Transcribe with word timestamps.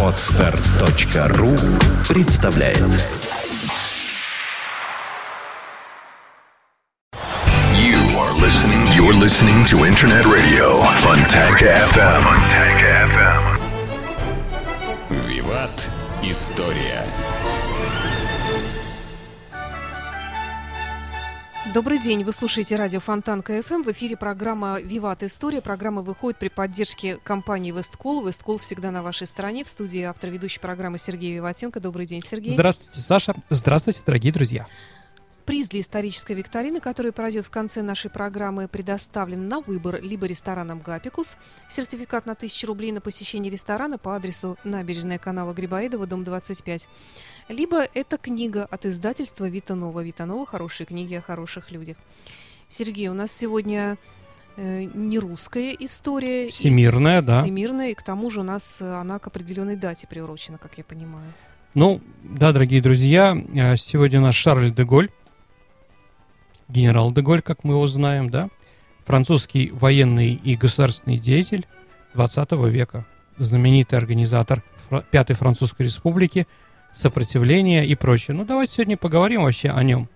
Отстар.ру 0.00 1.56
представляет 2.08 2.78
You 7.74 7.98
are 8.16 8.32
listening. 8.40 8.86
You're 8.94 9.12
listening 9.12 9.64
to 9.64 9.84
Internet 9.84 10.24
Radio 10.26 10.80
Fontanka 11.02 11.66
FM. 11.90 12.22
Fontanka 12.22 12.90
FM. 13.10 13.58
Виват. 15.26 15.88
История. 16.22 17.04
Добрый 21.74 21.98
день, 21.98 22.22
вы 22.22 22.30
слушаете 22.30 22.76
радио 22.76 23.00
Фонтанка 23.00 23.42
FM. 23.42 23.82
В 23.82 23.90
эфире 23.90 24.16
программа 24.16 24.78
«Виват 24.80 25.24
История». 25.24 25.60
Программа 25.60 26.02
выходит 26.02 26.38
при 26.38 26.46
поддержке 26.46 27.16
компании 27.16 27.72
«WestCall». 27.72 28.24
«WestCall» 28.24 28.58
всегда 28.58 28.92
на 28.92 29.02
вашей 29.02 29.26
стороне. 29.26 29.64
В 29.64 29.68
студии 29.68 30.02
автор 30.02 30.30
ведущей 30.30 30.60
программы 30.60 30.98
Сергей 30.98 31.34
Виватенко. 31.34 31.80
Добрый 31.80 32.06
день, 32.06 32.22
Сергей. 32.24 32.52
Здравствуйте, 32.52 33.00
Саша. 33.00 33.34
Здравствуйте, 33.50 34.02
дорогие 34.06 34.32
друзья. 34.32 34.68
Приз 35.44 35.68
для 35.68 35.80
исторической 35.80 36.32
викторины, 36.32 36.80
который 36.80 37.12
пройдет 37.12 37.44
в 37.44 37.50
конце 37.50 37.82
нашей 37.82 38.10
программы, 38.10 38.66
предоставлен 38.66 39.46
на 39.46 39.60
выбор 39.60 40.00
либо 40.00 40.24
рестораном 40.26 40.80
«Гапикус», 40.80 41.36
сертификат 41.68 42.24
на 42.24 42.32
1000 42.32 42.66
рублей 42.66 42.92
на 42.92 43.02
посещение 43.02 43.52
ресторана 43.52 43.98
по 43.98 44.16
адресу 44.16 44.56
набережная 44.64 45.18
канала 45.18 45.52
Грибоедова, 45.52 46.06
дом 46.06 46.24
25, 46.24 46.88
либо 47.50 47.86
это 47.92 48.16
книга 48.16 48.64
от 48.64 48.86
издательства 48.86 49.46
«Витанова». 49.46 50.02
«Витанова»— 50.02 50.46
хорошие 50.46 50.86
книги 50.86 51.14
о 51.14 51.20
хороших 51.20 51.70
людях. 51.70 51.98
Сергей, 52.70 53.08
у 53.08 53.14
нас 53.14 53.30
сегодня 53.30 53.98
э, 54.56 54.84
не 54.94 55.18
русская 55.18 55.76
история. 55.78 56.48
Всемирная, 56.48 57.20
и, 57.20 57.24
да. 57.24 57.42
Всемирная, 57.42 57.90
и 57.90 57.94
к 57.94 58.02
тому 58.02 58.30
же 58.30 58.40
у 58.40 58.44
нас 58.44 58.80
э, 58.80 58.90
она 58.94 59.18
к 59.18 59.26
определенной 59.26 59.76
дате 59.76 60.06
приурочена, 60.06 60.56
как 60.56 60.78
я 60.78 60.84
понимаю. 60.84 61.30
Ну, 61.74 62.00
да, 62.22 62.52
дорогие 62.52 62.80
друзья, 62.80 63.36
э, 63.54 63.76
сегодня 63.76 64.20
у 64.20 64.22
нас 64.22 64.34
Шарль 64.34 64.70
де 64.70 64.84
Голь, 64.84 65.10
генерал 66.68 67.12
де 67.12 67.22
Голь, 67.22 67.42
как 67.42 67.64
мы 67.64 67.74
его 67.74 67.86
знаем, 67.86 68.30
да, 68.30 68.48
французский 69.04 69.70
военный 69.70 70.34
и 70.34 70.56
государственный 70.56 71.18
деятель 71.18 71.66
20 72.14 72.52
века, 72.52 73.06
знаменитый 73.38 73.98
организатор 73.98 74.62
Пятой 75.10 75.34
Французской 75.34 75.82
Республики, 75.82 76.46
сопротивления 76.92 77.84
и 77.84 77.94
прочее. 77.94 78.36
Ну, 78.36 78.44
давайте 78.44 78.74
сегодня 78.74 78.96
поговорим 78.96 79.42
вообще 79.42 79.70
о 79.70 79.82
нем. 79.82 80.08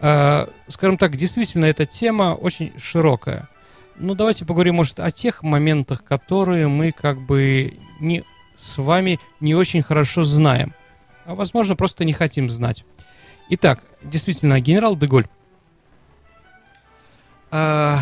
Э, 0.00 0.46
скажем 0.68 0.96
так, 0.98 1.16
действительно, 1.16 1.66
эта 1.66 1.86
тема 1.86 2.34
очень 2.34 2.72
широкая. 2.78 3.48
Ну, 3.96 4.14
давайте 4.14 4.44
поговорим, 4.44 4.76
может, 4.76 4.98
о 4.98 5.10
тех 5.12 5.42
моментах, 5.42 6.02
которые 6.02 6.66
мы 6.68 6.92
как 6.92 7.20
бы 7.20 7.78
не, 8.00 8.24
с 8.56 8.78
вами 8.78 9.20
не 9.40 9.54
очень 9.54 9.82
хорошо 9.82 10.24
знаем. 10.24 10.74
А, 11.26 11.34
возможно, 11.34 11.76
просто 11.76 12.04
не 12.04 12.12
хотим 12.12 12.50
знать. 12.50 12.84
Итак, 13.50 13.82
действительно, 14.02 14.60
генерал 14.60 14.96
Деголь. 14.96 15.26
А, 17.56 18.00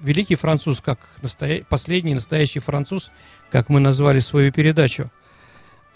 великий 0.00 0.36
француз, 0.36 0.80
как 0.80 1.00
настоя... 1.20 1.64
последний 1.68 2.14
настоящий 2.14 2.60
француз, 2.60 3.10
как 3.50 3.68
мы 3.68 3.80
назвали 3.80 4.20
свою 4.20 4.52
передачу. 4.52 5.10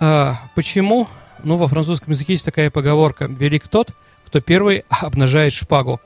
А, 0.01 0.35
почему? 0.57 1.07
Ну, 1.45 1.57
во 1.57 1.69
французском 1.69 2.11
языке 2.11 2.33
есть 2.33 2.45
такая 2.45 2.73
поговорка. 2.73 3.27
Велик 3.27 3.69
тот, 3.69 3.93
кто 4.27 4.41
первый 4.41 4.85
обнажает 4.89 5.53
шпагу. 5.53 6.01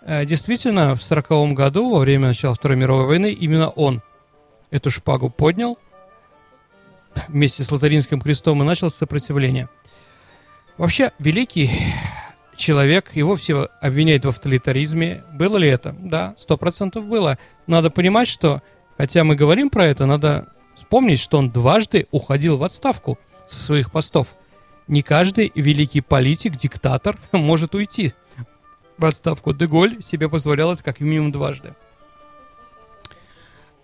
А, 0.00 0.24
действительно, 0.24 0.94
в 0.94 1.02
40 1.02 1.52
году, 1.52 1.90
во 1.90 1.98
время 1.98 2.28
начала 2.28 2.54
Второй 2.54 2.78
мировой 2.78 3.04
войны, 3.04 3.30
именно 3.30 3.68
он 3.68 4.00
эту 4.70 4.88
шпагу 4.88 5.28
поднял 5.28 5.78
вместе 7.28 7.64
с 7.64 7.70
Лотаринским 7.70 8.18
крестом 8.18 8.62
и 8.62 8.64
начал 8.64 8.88
сопротивление. 8.88 9.68
Вообще, 10.78 11.12
великий 11.18 11.70
человек, 12.56 13.14
его 13.14 13.36
все 13.36 13.68
обвиняют 13.80 14.24
в 14.24 14.28
авторитаризме. 14.28 15.24
Было 15.32 15.56
ли 15.56 15.68
это? 15.68 15.94
Да, 15.98 16.34
сто 16.38 16.56
процентов 16.56 17.06
было. 17.06 17.38
Надо 17.66 17.90
понимать, 17.90 18.28
что, 18.28 18.62
хотя 18.96 19.24
мы 19.24 19.36
говорим 19.36 19.70
про 19.70 19.86
это, 19.86 20.06
надо 20.06 20.48
вспомнить, 20.76 21.20
что 21.20 21.38
он 21.38 21.50
дважды 21.50 22.06
уходил 22.10 22.58
в 22.58 22.64
отставку 22.64 23.18
со 23.46 23.64
своих 23.64 23.90
постов. 23.90 24.28
Не 24.88 25.02
каждый 25.02 25.50
великий 25.54 26.00
политик, 26.00 26.56
диктатор 26.56 27.16
может 27.32 27.74
уйти 27.74 28.12
в 28.98 29.04
отставку. 29.04 29.52
Деголь 29.52 30.02
себе 30.02 30.28
позволял 30.28 30.72
это 30.72 30.82
как 30.82 31.00
минимум 31.00 31.32
дважды. 31.32 31.74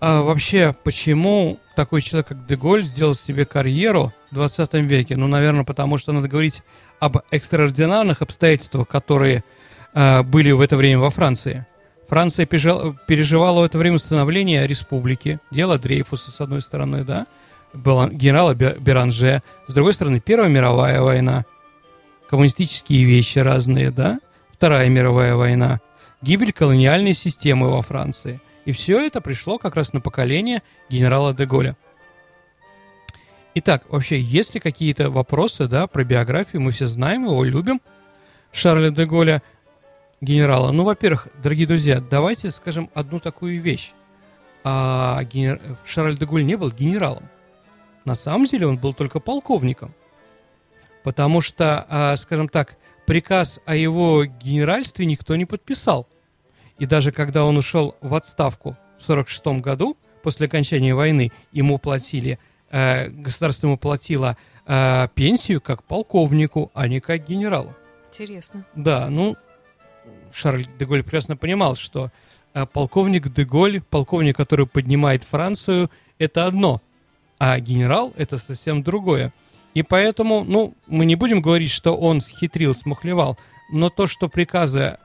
А 0.01 0.23
вообще, 0.23 0.75
почему 0.83 1.59
такой 1.77 2.01
человек, 2.01 2.29
как 2.29 2.47
Деголь, 2.47 2.85
сделал 2.85 3.15
себе 3.15 3.45
карьеру 3.45 4.15
в 4.31 4.35
20 4.35 4.73
веке? 4.75 5.15
Ну, 5.17 5.27
наверное, 5.27 5.65
потому 5.65 5.99
что 5.99 6.13
надо 6.13 6.27
говорить 6.27 6.63
об 7.01 7.19
экстраординарных 7.31 8.23
обстоятельствах, 8.23 8.87
которые 8.87 9.43
э, 9.93 10.23
были 10.23 10.53
в 10.53 10.61
это 10.61 10.77
время 10.77 11.01
во 11.01 11.11
Франции. 11.11 11.67
Франция 12.09 12.47
пережила, 12.47 12.95
переживала 13.07 13.61
в 13.61 13.65
это 13.65 13.79
время 13.79 13.99
становление 13.99 14.67
республики, 14.67 15.41
дело 15.51 15.79
Дрейфуса, 15.79 16.31
с 16.31 16.41
одной 16.41 16.61
стороны, 16.61 17.05
да, 17.05 17.27
генерала 17.75 18.55
Беранже, 18.55 19.43
с 19.69 19.75
другой 19.75 19.95
стороны, 19.95 20.21
Первая 20.21 20.49
мировая 20.49 21.01
война, 21.01 21.45
коммунистические 22.29 23.05
вещи 23.05 23.39
разные, 23.39 23.91
да, 23.91 24.19
Вторая 24.53 24.89
мировая 24.89 25.35
война, 25.35 25.81
гибель 26.23 26.53
колониальной 26.53 27.15
системы 27.15 27.71
во 27.71 27.83
Франции– 27.83 28.41
и 28.65 28.73
все 28.73 29.05
это 29.05 29.21
пришло 29.21 29.59
как 29.59 29.77
раз 29.77 29.93
на 29.93 30.01
поколение 30.01 30.63
генерала 30.89 31.35
Деголя. 31.35 31.77
Итак, 33.55 33.85
вообще, 33.89 34.21
есть 34.21 34.55
ли 34.55 34.61
какие-то 34.61 35.11
вопросы, 35.11 35.67
да, 35.67 35.89
про 35.89 36.05
биографию? 36.05 36.63
Мы 36.63 36.71
все 36.71 36.87
знаем 36.87 37.25
его, 37.25 37.43
любим. 37.43 37.81
Шарля 38.53 38.91
де 38.91 39.07
Голля, 39.07 39.43
генерала. 40.21 40.71
Ну, 40.71 40.85
во-первых, 40.85 41.29
дорогие 41.43 41.67
друзья, 41.67 42.01
давайте 42.01 42.53
скажем 42.53 42.91
одну 42.95 43.19
такую 43.19 43.61
вещь. 43.61 43.93
А, 44.63 45.25
генер... 45.25 45.61
Шарль 45.85 46.17
де 46.17 46.27
Голь 46.27 46.45
не 46.45 46.57
был 46.57 46.71
генералом. 46.71 47.25
На 48.05 48.15
самом 48.15 48.47
деле 48.47 48.67
он 48.67 48.79
был 48.79 48.95
только 48.95 49.19
полковником. 49.19 49.95
Потому 51.03 51.41
что, 51.41 51.87
а, 51.89 52.17
скажем 52.17 52.49
так, 52.49 52.77
приказ 53.05 53.59
о 53.65 53.75
его 53.75 54.25
генеральстве 54.27 55.07
никто 55.07 55.35
не 55.35 55.45
подписал. 55.45 56.07
И 56.79 56.87
даже 56.87 57.11
когда 57.11 57.45
он 57.45 57.57
ушел 57.57 57.97
в 58.01 58.15
отставку 58.15 58.77
в 58.99 59.03
1946 59.11 59.61
году, 59.61 59.97
после 60.23 60.47
окончания 60.47 60.95
войны, 60.95 61.33
ему 61.53 61.79
платили, 61.79 62.39
государство 62.71 63.67
ему 63.67 63.77
платило 63.77 64.37
э, 64.67 65.09
пенсию 65.15 65.61
как 65.61 65.83
полковнику, 65.83 66.71
а 66.75 66.89
не 66.89 67.01
как 67.01 67.27
генералу. 67.27 67.75
Интересно. 68.09 68.65
Да, 68.75 69.09
ну, 69.09 69.37
Шарль 70.33 70.67
де 70.79 70.85
Голь 70.85 71.03
прекрасно 71.03 71.37
понимал, 71.37 71.77
что 71.77 72.11
э, 72.55 72.67
полковник 72.67 73.29
де 73.29 73.45
Голь, 73.45 73.81
полковник, 73.81 74.37
который 74.37 74.67
поднимает 74.67 75.25
Францию, 75.25 75.91
это 76.19 76.47
одно, 76.47 76.81
а 77.39 77.59
генерал 77.59 78.13
это 78.17 78.39
совсем 78.39 78.83
другое. 78.83 79.33
И 79.75 79.83
поэтому, 79.83 80.45
ну, 80.45 80.75
мы 80.87 81.07
не 81.07 81.15
будем 81.15 81.41
говорить, 81.41 81.71
что 81.71 81.97
он 81.97 82.21
схитрил, 82.21 82.75
смухлевал, 82.75 83.39
но 83.71 83.89
то, 83.89 84.07
что 84.07 84.29
приказы 84.29 84.99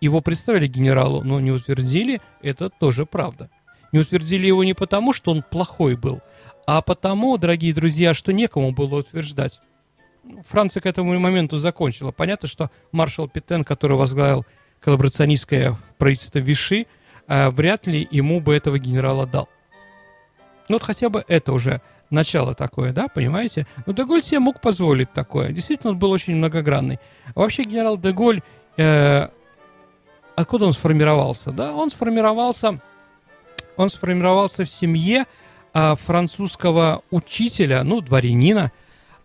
его 0.00 0.20
представили 0.20 0.68
генералу, 0.68 1.22
но 1.22 1.40
не 1.40 1.50
утвердили, 1.50 2.20
это 2.40 2.70
тоже 2.70 3.06
правда. 3.06 3.50
Не 3.90 3.98
утвердили 3.98 4.46
его 4.46 4.64
не 4.64 4.74
потому, 4.74 5.12
что 5.12 5.32
он 5.32 5.42
плохой 5.42 5.96
был, 5.96 6.20
а 6.66 6.82
потому, 6.82 7.36
дорогие 7.38 7.72
друзья, 7.74 8.14
что 8.14 8.32
некому 8.32 8.72
было 8.72 8.98
утверждать. 8.98 9.60
Франция 10.48 10.80
к 10.80 10.86
этому 10.86 11.18
моменту 11.18 11.56
закончила. 11.58 12.12
Понятно, 12.12 12.48
что 12.48 12.70
маршал 12.92 13.28
Петен, 13.28 13.64
который 13.64 13.96
возглавил 13.96 14.46
коллаборационистское 14.80 15.76
правительство 15.98 16.38
Виши, 16.38 16.86
вряд 17.26 17.86
ли 17.86 18.06
ему 18.10 18.40
бы 18.40 18.54
этого 18.54 18.78
генерала 18.78 19.26
дал. 19.26 19.48
Ну 20.68 20.76
вот 20.76 20.82
хотя 20.82 21.08
бы 21.08 21.24
это 21.26 21.52
уже 21.52 21.80
начало 22.10 22.54
такое, 22.54 22.92
да, 22.92 23.08
понимаете? 23.08 23.66
Но 23.86 23.92
Деголь 23.92 24.22
себе 24.22 24.38
мог 24.38 24.60
позволить 24.60 25.12
такое. 25.12 25.50
Действительно, 25.50 25.92
он 25.92 25.98
был 25.98 26.10
очень 26.10 26.36
многогранный. 26.36 27.00
вообще 27.34 27.64
генерал 27.64 27.98
Деголь 27.98 28.42
э, 28.76 29.28
откуда 30.36 30.66
он 30.66 30.72
сформировался? 30.72 31.50
Да, 31.50 31.74
он 31.74 31.90
сформировался, 31.90 32.80
он 33.76 33.90
сформировался 33.90 34.64
в 34.64 34.70
семье 34.70 35.26
а, 35.72 35.96
французского 35.96 37.02
учителя, 37.10 37.82
ну, 37.84 38.00
дворянина, 38.00 38.72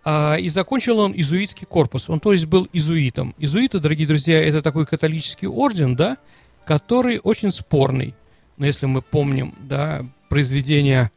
а, 0.04 0.36
и 0.36 0.48
закончил 0.50 1.00
он 1.00 1.14
изуитский 1.16 1.66
корпус. 1.66 2.10
Он, 2.10 2.20
то 2.20 2.32
есть, 2.32 2.46
был 2.46 2.68
изуитом. 2.72 3.36
Изуиты, 3.38 3.80
дорогие 3.80 4.08
друзья, 4.08 4.42
это 4.42 4.62
такой 4.62 4.86
католический 4.86 5.48
орден, 5.48 5.96
да, 5.96 6.18
который 6.66 7.20
очень 7.22 7.52
спорный. 7.52 8.16
Но 8.58 8.66
если 8.66 8.86
мы 8.86 9.02
помним, 9.02 9.56
да, 9.60 10.06
произведение 10.30 11.12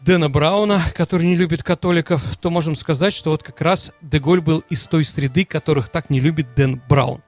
Дэна 0.00 0.30
Брауна, 0.30 0.82
который 0.94 1.26
не 1.26 1.36
любит 1.36 1.62
католиков, 1.62 2.36
то 2.38 2.50
можем 2.50 2.74
сказать, 2.74 3.12
что 3.12 3.30
вот 3.30 3.42
как 3.42 3.60
раз 3.60 3.92
Деголь 4.00 4.40
был 4.40 4.60
из 4.70 4.86
той 4.86 5.04
среды, 5.04 5.44
которых 5.44 5.88
так 5.90 6.08
не 6.08 6.20
любит 6.20 6.54
Дэн 6.54 6.80
Браун. 6.88 7.22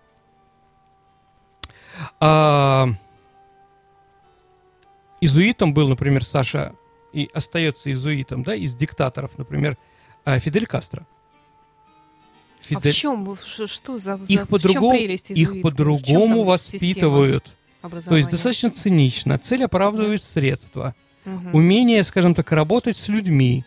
А, 2.18 2.86
изуитом 5.20 5.74
был, 5.74 5.88
например, 5.88 6.24
Саша, 6.24 6.74
и 7.12 7.28
остается 7.32 7.92
изуитом, 7.92 8.42
да, 8.42 8.54
из 8.54 8.74
диктаторов, 8.74 9.38
например, 9.38 9.76
э, 10.24 10.38
Фидель 10.38 10.66
Кастро. 10.66 11.06
А 12.74 12.80
в 12.80 12.92
чем, 12.92 13.36
что 13.66 13.98
за, 13.98 14.18
за 14.18 14.24
их 14.24 14.40
чем 14.40 14.46
по-другому, 14.46 14.96
прелесть 14.96 15.30
их 15.30 15.62
по-другому 15.62 16.44
воспитывают. 16.44 17.56
То 18.08 18.16
есть 18.16 18.30
достаточно 18.30 18.70
цинично. 18.70 19.38
Цель 19.38 19.64
оправдывает 19.64 20.22
средства. 20.22 20.94
Мгм. 21.24 21.54
Умение, 21.54 22.02
скажем 22.04 22.34
так, 22.34 22.50
работать 22.52 22.96
с 22.96 23.08
людьми, 23.08 23.64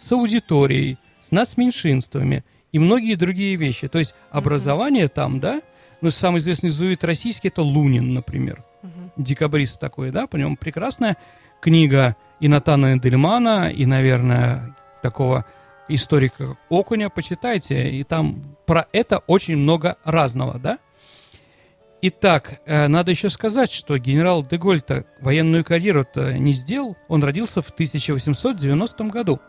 с 0.00 0.10
аудиторией, 0.12 0.98
с 1.22 1.30
нацменьшинствами 1.30 2.44
и 2.72 2.78
многие 2.78 3.14
другие 3.14 3.56
вещи. 3.56 3.88
То 3.88 3.98
есть 3.98 4.14
образование 4.30 5.08
там, 5.08 5.40
да, 5.40 5.60
ну, 6.00 6.10
самый 6.10 6.38
известный 6.38 6.68
изуит 6.68 7.04
российский 7.04 7.48
это 7.48 7.62
Лунин, 7.62 8.14
например. 8.14 8.64
Мгм. 8.82 9.12
Декабрист 9.16 9.80
такой, 9.80 10.10
да, 10.10 10.26
по 10.26 10.36
нему 10.36 10.56
прекрасная 10.56 11.16
книга 11.60 12.16
и 12.40 12.48
Натана 12.48 12.98
Дельмана, 12.98 13.70
и, 13.70 13.86
наверное, 13.86 14.76
такого 15.02 15.44
историка 15.88 16.56
Окуня, 16.68 17.08
почитайте, 17.08 17.90
и 17.90 18.04
там 18.04 18.56
про 18.66 18.86
это 18.92 19.18
очень 19.26 19.56
много 19.56 19.96
разного, 20.04 20.58
да. 20.58 20.78
Итак, 22.00 22.60
э, 22.64 22.86
надо 22.86 23.10
еще 23.10 23.28
сказать, 23.28 23.72
что 23.72 23.98
генерал 23.98 24.46
Деголь-то 24.46 25.04
военную 25.20 25.64
карьеру-то 25.64 26.38
не 26.38 26.52
сделал. 26.52 26.96
Он 27.08 27.24
родился 27.24 27.60
в 27.60 27.70
1890 27.70 29.04
году. 29.10 29.40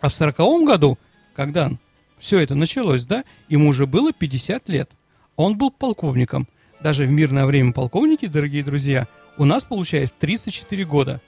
А 0.00 0.08
в 0.08 0.14
40 0.14 0.64
году, 0.64 0.96
когда 1.34 1.72
все 2.18 2.38
это 2.38 2.54
началось, 2.54 3.04
да, 3.04 3.24
ему 3.48 3.70
уже 3.70 3.86
было 3.86 4.12
50 4.12 4.68
лет. 4.68 4.90
Он 5.34 5.58
был 5.58 5.72
полковником. 5.72 6.46
Даже 6.80 7.04
в 7.04 7.10
мирное 7.10 7.46
время 7.46 7.72
полковники, 7.72 8.26
дорогие 8.26 8.62
друзья, 8.62 9.08
у 9.38 9.44
нас 9.44 9.64
получает 9.64 10.12
34 10.18 10.84
года. 10.84 11.20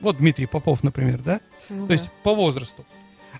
Вот 0.00 0.18
Дмитрий 0.18 0.46
Попов, 0.46 0.82
например, 0.82 1.20
да? 1.20 1.40
Ну 1.68 1.82
То 1.82 1.88
да. 1.88 1.94
есть 1.94 2.10
по 2.22 2.34
возрасту. 2.34 2.84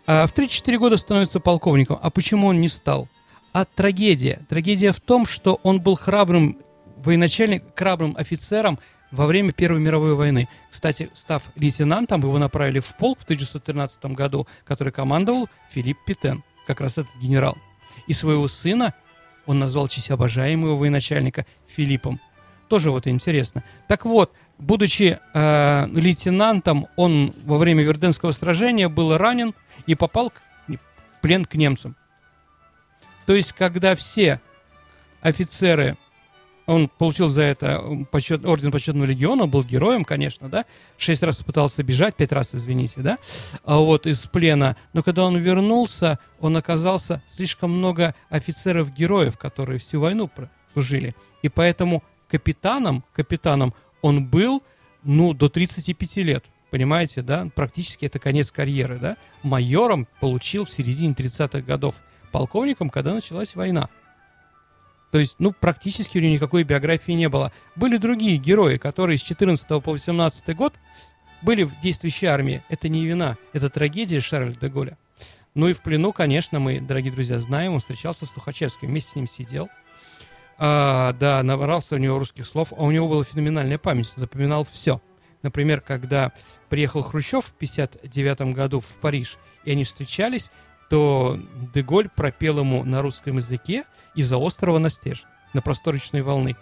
А 0.06 0.26
в 0.26 0.32
3-4 0.32 0.78
года 0.78 0.96
становится 0.96 1.40
полковником. 1.40 1.98
А 2.00 2.10
почему 2.10 2.48
он 2.48 2.60
не 2.60 2.68
стал? 2.68 3.08
А 3.52 3.64
трагедия. 3.64 4.40
Трагедия 4.48 4.92
в 4.92 5.00
том, 5.00 5.26
что 5.26 5.60
он 5.62 5.80
был 5.80 5.96
храбрым 5.96 6.58
военачальником, 6.96 7.70
храбрым 7.74 8.16
офицером 8.16 8.78
во 9.10 9.26
время 9.26 9.52
Первой 9.52 9.80
мировой 9.80 10.14
войны. 10.14 10.48
Кстати, 10.70 11.10
став 11.14 11.42
лейтенантом, 11.56 12.20
его 12.22 12.38
направили 12.38 12.80
в 12.80 12.96
полк 12.96 13.20
в 13.20 13.24
1913 13.24 14.06
году, 14.06 14.46
который 14.64 14.92
командовал 14.92 15.48
Филипп 15.70 15.98
Петен, 16.06 16.42
как 16.66 16.80
раз 16.80 16.92
этот 16.92 17.14
генерал. 17.20 17.58
И 18.06 18.12
своего 18.12 18.48
сына 18.48 18.94
он 19.46 19.58
назвал 19.58 19.88
честь 19.88 20.10
обожаемого 20.10 20.76
военачальника 20.76 21.46
Филиппом. 21.66 22.20
Тоже 22.72 22.90
вот 22.90 23.06
интересно. 23.06 23.62
Так 23.86 24.06
вот, 24.06 24.32
будучи 24.58 25.18
э, 25.34 25.86
лейтенантом, 25.92 26.86
он 26.96 27.34
во 27.44 27.58
время 27.58 27.84
Верденского 27.84 28.30
сражения 28.32 28.88
был 28.88 29.18
ранен 29.18 29.52
и 29.84 29.94
попал 29.94 30.30
к- 30.30 30.40
в 30.68 31.20
плен 31.20 31.44
к 31.44 31.54
немцам. 31.54 31.96
То 33.26 33.34
есть, 33.34 33.52
когда 33.52 33.94
все 33.94 34.40
офицеры, 35.20 35.98
он 36.64 36.88
получил 36.88 37.28
за 37.28 37.42
это 37.42 38.06
почет- 38.10 38.46
орден 38.46 38.72
почетного 38.72 39.04
легиона, 39.04 39.46
был 39.46 39.64
героем, 39.64 40.02
конечно, 40.06 40.48
да, 40.48 40.64
шесть 40.96 41.22
раз 41.22 41.42
пытался 41.42 41.82
бежать, 41.82 42.16
пять 42.16 42.32
раз, 42.32 42.54
извините, 42.54 43.02
да, 43.02 43.18
а 43.64 43.80
вот 43.80 44.06
из 44.06 44.24
плена, 44.24 44.78
но 44.94 45.02
когда 45.02 45.24
он 45.24 45.36
вернулся, 45.36 46.18
он 46.40 46.56
оказался 46.56 47.22
слишком 47.26 47.70
много 47.70 48.14
офицеров-героев, 48.30 49.36
которые 49.36 49.78
всю 49.78 50.00
войну 50.00 50.30
служили, 50.72 51.14
и 51.42 51.50
поэтому 51.50 52.02
капитаном, 52.32 53.04
капитаном 53.12 53.74
он 54.00 54.24
был, 54.24 54.62
ну, 55.02 55.34
до 55.34 55.50
35 55.50 56.16
лет, 56.16 56.46
понимаете, 56.70 57.20
да, 57.20 57.48
практически 57.54 58.06
это 58.06 58.18
конец 58.18 58.50
карьеры, 58.50 58.98
да, 58.98 59.16
майором 59.42 60.08
получил 60.18 60.64
в 60.64 60.70
середине 60.70 61.12
30-х 61.12 61.60
годов, 61.60 61.94
полковником, 62.32 62.88
когда 62.88 63.12
началась 63.12 63.54
война. 63.54 63.90
То 65.10 65.18
есть, 65.18 65.36
ну, 65.38 65.52
практически 65.52 66.16
у 66.16 66.22
него 66.22 66.32
никакой 66.32 66.62
биографии 66.62 67.12
не 67.12 67.28
было. 67.28 67.52
Были 67.76 67.98
другие 67.98 68.38
герои, 68.38 68.78
которые 68.78 69.18
с 69.18 69.22
14 69.22 69.68
по 69.68 69.92
18 69.92 70.56
год 70.56 70.72
были 71.42 71.64
в 71.64 71.78
действующей 71.82 72.28
армии. 72.28 72.64
Это 72.70 72.88
не 72.88 73.04
вина, 73.04 73.36
это 73.52 73.68
трагедия 73.68 74.20
Шарля 74.20 74.54
де 74.58 74.68
Голля. 74.68 74.96
Ну 75.54 75.68
и 75.68 75.74
в 75.74 75.82
плену, 75.82 76.14
конечно, 76.14 76.60
мы, 76.60 76.80
дорогие 76.80 77.12
друзья, 77.12 77.38
знаем, 77.38 77.74
он 77.74 77.80
встречался 77.80 78.24
с 78.24 78.30
Тухачевским, 78.30 78.88
вместе 78.88 79.10
с 79.10 79.16
ним 79.16 79.26
сидел. 79.26 79.68
А, 80.64 81.12
да, 81.14 81.42
набрался 81.42 81.96
у 81.96 81.98
него 81.98 82.20
русских 82.20 82.46
слов, 82.46 82.72
а 82.72 82.84
у 82.84 82.92
него 82.92 83.08
была 83.08 83.24
феноменальная 83.24 83.78
память, 83.78 84.12
запоминал 84.14 84.64
все. 84.64 85.00
Например, 85.42 85.80
когда 85.80 86.30
приехал 86.68 87.02
Хрущев 87.02 87.46
в 87.46 87.52
59 87.54 88.54
году 88.54 88.78
в 88.78 88.86
Париж, 89.00 89.38
и 89.64 89.72
они 89.72 89.82
встречались, 89.82 90.52
то 90.88 91.36
Деголь 91.74 92.08
пропел 92.08 92.60
ему 92.60 92.84
на 92.84 93.02
русском 93.02 93.38
языке 93.38 93.82
из-за 94.14 94.36
острова 94.36 94.78
Настеж, 94.78 95.24
на 95.52 95.62
простор 95.62 95.94
речной 95.94 96.22
волны. 96.22 96.56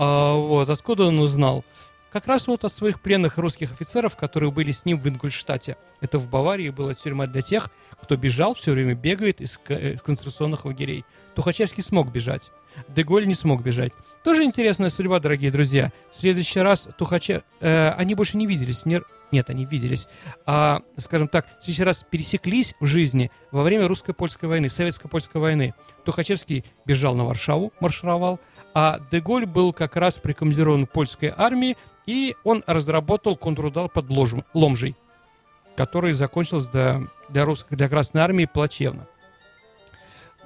А, 0.00 0.34
вот, 0.34 0.68
откуда 0.68 1.04
он 1.04 1.20
узнал? 1.20 1.64
Как 2.10 2.26
раз 2.26 2.48
вот 2.48 2.64
от 2.64 2.72
своих 2.72 3.00
пленных 3.00 3.38
русских 3.38 3.70
офицеров, 3.70 4.16
которые 4.16 4.50
были 4.50 4.72
с 4.72 4.84
ним 4.84 4.98
в 4.98 5.08
Ингольштате. 5.08 5.76
Это 6.00 6.18
в 6.18 6.28
Баварии 6.28 6.70
была 6.70 6.94
тюрьма 6.94 7.28
для 7.28 7.42
тех, 7.42 7.70
кто 8.02 8.16
бежал, 8.16 8.54
все 8.54 8.72
время 8.72 8.94
бегает 8.94 9.40
э, 9.40 9.44
из 9.44 9.58
концентрационных 10.02 10.64
лагерей. 10.64 11.04
Тухачевский 11.36 11.84
смог 11.84 12.10
бежать. 12.10 12.50
Деголь 12.88 13.26
не 13.26 13.34
смог 13.34 13.62
бежать. 13.62 13.92
Тоже 14.24 14.44
интересная 14.44 14.90
судьба, 14.90 15.20
дорогие 15.20 15.50
друзья. 15.50 15.92
В 16.10 16.16
следующий 16.16 16.60
раз 16.60 16.88
Тухачев... 16.98 17.42
э, 17.60 17.90
они 17.90 18.14
больше 18.14 18.36
не 18.36 18.46
виделись. 18.46 18.86
Не... 18.86 19.02
Нет, 19.30 19.50
они 19.50 19.64
виделись. 19.64 20.08
А, 20.46 20.80
скажем 20.96 21.28
так, 21.28 21.46
в 21.58 21.62
следующий 21.62 21.84
раз 21.84 22.04
пересеклись 22.08 22.74
в 22.80 22.86
жизни 22.86 23.30
во 23.50 23.62
время 23.62 23.86
русско-польской 23.86 24.48
войны, 24.48 24.68
советско-польской 24.68 25.40
войны. 25.40 25.74
Тухачевский 26.04 26.64
бежал 26.86 27.14
на 27.14 27.24
Варшаву, 27.24 27.72
маршировал, 27.80 28.40
а 28.74 29.00
Деголь 29.10 29.44
был 29.44 29.72
как 29.72 29.96
раз 29.96 30.18
прикомандирован 30.18 30.86
к 30.86 30.90
польской 30.92 31.32
армии, 31.36 31.76
и 32.06 32.36
он 32.42 32.64
разработал 32.66 33.36
контрудар 33.36 33.88
под 33.88 34.06
Ложм- 34.06 34.44
Ломжей, 34.54 34.96
который 35.76 36.12
закончился 36.14 36.70
для, 36.70 37.02
для, 37.28 37.44
русской, 37.44 37.76
для 37.76 37.88
Красной 37.88 38.22
Армии 38.22 38.46
плачевно. 38.46 39.06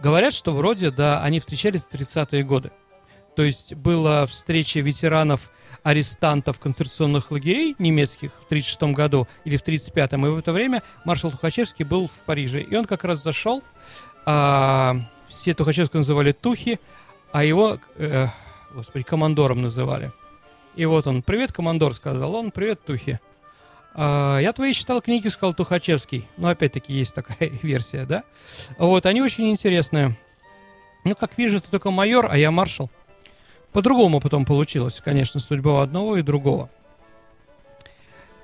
Говорят, 0.02 0.34
что 0.34 0.52
вроде, 0.52 0.90
да, 0.90 1.22
они 1.22 1.38
встречались 1.38 1.82
в 1.82 1.90
30-е 1.94 2.43
годы. 2.43 2.72
То 3.37 3.44
есть 3.44 3.75
была 3.75 4.26
встреча 4.26 4.81
ветеранов 4.81 5.50
арестантов 5.84 6.58
концентрационных 6.58 7.31
лагерей 7.31 7.76
немецких 7.78 8.32
в 8.32 8.46
1936 8.46 8.94
году 8.96 9.28
или 9.44 9.56
в 9.56 9.62
1935, 9.62 10.12
и 10.12 10.16
в 10.16 10.38
это 10.38 10.52
время 10.52 10.82
маршал 11.04 11.30
Тухачевский 11.30 11.85
был 11.85 12.09
в 12.09 12.25
Париже. 12.26 12.62
И 12.62 12.75
он 12.75 12.85
как 12.85 13.04
раз 13.04 13.23
зашел, 13.23 13.62
а, 14.26 14.97
все 15.28 15.54
Тухачевского 15.54 16.00
называли 16.00 16.32
Тухи, 16.32 16.80
а 17.32 17.44
его, 17.44 17.78
э, 17.97 18.26
господи, 18.75 19.04
командором 19.04 19.62
называли. 19.62 20.11
И 20.75 20.85
вот 20.85 21.06
он, 21.06 21.23
привет, 21.23 21.52
командор, 21.52 21.94
сказал 21.94 22.35
он, 22.35 22.50
привет, 22.50 22.85
Тухи. 22.85 23.21
«А, 23.94 24.38
я 24.38 24.52
твои 24.52 24.72
читал 24.72 25.00
книги, 25.00 25.28
сказал 25.28 25.54
Тухачевский. 25.54 26.26
Ну, 26.37 26.49
опять-таки, 26.49 26.92
есть 26.92 27.14
такая 27.14 27.50
версия, 27.62 28.04
да? 28.04 28.25
Вот, 28.78 29.06
они 29.06 29.22
очень 29.22 29.50
интересные. 29.50 30.16
Ну, 31.04 31.14
как 31.14 31.37
вижу, 31.37 31.61
ты 31.61 31.68
только 31.68 31.90
майор, 31.90 32.28
а 32.30 32.37
я 32.37 32.50
маршал. 32.50 32.90
По-другому 33.72 34.20
потом 34.20 34.44
получилось, 34.44 35.00
конечно, 35.02 35.40
судьба 35.40 35.82
одного 35.82 36.18
и 36.18 36.22
другого. 36.22 36.68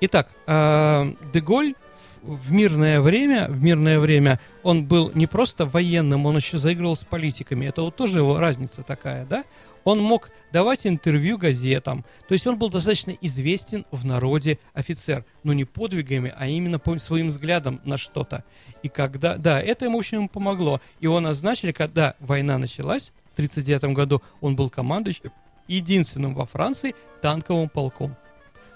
Итак, 0.01 0.29
э, 0.47 1.13
Деголь 1.33 1.75
в 2.21 2.51
мирное 2.51 3.01
время, 3.01 3.47
в 3.47 3.61
мирное 3.61 3.99
время 3.99 4.39
он 4.63 4.85
был 4.85 5.11
не 5.13 5.27
просто 5.27 5.65
военным, 5.65 6.25
он 6.25 6.37
еще 6.37 6.57
заигрывал 6.57 6.95
с 6.95 7.03
политиками. 7.03 7.65
Это 7.65 7.81
вот 7.81 7.95
тоже 7.95 8.19
его 8.19 8.39
разница 8.39 8.83
такая, 8.83 9.25
да? 9.25 9.43
Он 9.83 9.99
мог 9.99 10.29
давать 10.51 10.85
интервью 10.85 11.37
газетам. 11.37 12.05
То 12.27 12.33
есть 12.33 12.45
он 12.47 12.57
был 12.57 12.69
достаточно 12.69 13.11
известен 13.21 13.85
в 13.91 14.05
народе 14.05 14.59
офицер. 14.73 15.25
Но 15.43 15.53
не 15.53 15.65
подвигами, 15.65 16.33
а 16.37 16.47
именно 16.47 16.79
по 16.79 16.97
своим 16.99 17.27
взглядом 17.27 17.81
на 17.83 17.97
что-то. 17.97 18.43
И 18.83 18.89
когда... 18.89 19.37
Да, 19.37 19.61
это 19.61 19.85
ему 19.85 19.97
очень 19.97 20.27
помогло. 20.27 20.81
И 20.99 21.05
его 21.05 21.19
назначили, 21.19 21.71
когда 21.71 22.15
война 22.19 22.57
началась, 22.57 23.11
в 23.29 23.33
1939 23.33 23.95
году 23.95 24.21
он 24.41 24.55
был 24.55 24.69
командующим 24.69 25.31
единственным 25.67 26.33
во 26.35 26.45
Франции 26.45 26.95
танковым 27.21 27.69
полком. 27.69 28.15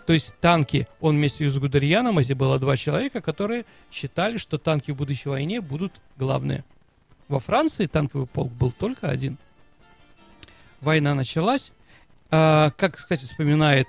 То 0.06 0.14
есть 0.14 0.36
танки, 0.42 0.88
он 1.00 1.16
вместе 1.16 1.50
с 1.50 1.58
Гудерианом, 1.58 2.20
эти 2.20 2.34
было 2.34 2.60
два 2.60 2.76
человека, 2.76 3.22
которые 3.22 3.66
считали, 3.92 4.38
что 4.38 4.58
танки 4.58 4.92
в 4.92 4.98
будущей 4.98 5.30
войне 5.30 5.62
будут 5.62 6.02
главные. 6.18 6.66
Во 7.30 7.40
Франции 7.40 7.86
танковый 7.86 8.28
полк 8.28 8.52
был 8.52 8.72
только 8.72 9.10
один. 9.10 9.38
Война 10.84 11.16
началась. 11.16 11.72
А, 12.30 12.72
как, 12.72 12.98
кстати, 12.98 13.24
вспоминает, 13.24 13.88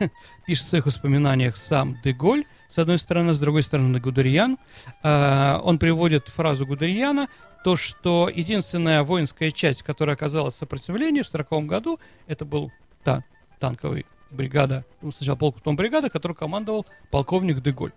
пишет 0.46 0.64
в 0.64 0.68
своих 0.68 0.86
воспоминаниях 0.86 1.56
сам 1.56 1.96
Деголь, 2.02 2.44
с 2.68 2.76
одной 2.76 2.98
стороны, 2.98 3.34
с 3.34 3.38
другой 3.38 3.62
стороны 3.62 4.00
Гудериан. 4.00 4.58
А, 5.04 5.60
он 5.62 5.78
приводит 5.78 6.28
фразу 6.28 6.66
Гудериана, 6.66 7.28
то, 7.62 7.76
что 7.76 8.28
единственная 8.28 9.04
воинская 9.04 9.52
часть, 9.52 9.84
которая 9.84 10.16
оказалась 10.16 10.54
в 10.54 10.58
сопротивлении 10.58 11.22
в 11.22 11.28
1940 11.28 11.66
году, 11.68 12.00
это 12.26 12.44
был 12.44 12.72
та- 13.04 13.22
танковый 13.60 14.04
бригада, 14.32 14.84
ну, 15.02 15.12
сначала 15.12 15.36
полк, 15.36 15.54
потом 15.54 15.76
бригада, 15.76 16.10
которую 16.10 16.36
командовал 16.36 16.84
полковник 17.12 17.62
Деголь. 17.62 17.92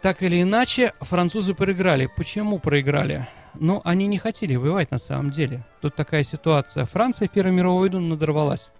Так 0.00 0.22
или 0.22 0.42
иначе, 0.42 0.94
французы 1.00 1.52
проиграли. 1.52 2.08
Почему 2.16 2.58
проиграли? 2.58 3.28
Ну, 3.54 3.80
они 3.84 4.06
не 4.06 4.18
хотели 4.18 4.54
воевать 4.56 4.90
на 4.90 4.98
самом 4.98 5.30
деле. 5.30 5.64
Тут 5.80 5.94
такая 5.94 6.22
ситуация. 6.22 6.84
Франция 6.84 7.28
в 7.28 7.30
Первую 7.30 7.54
мировую 7.54 7.90
войну 7.90 8.00
надорвалась. 8.00 8.70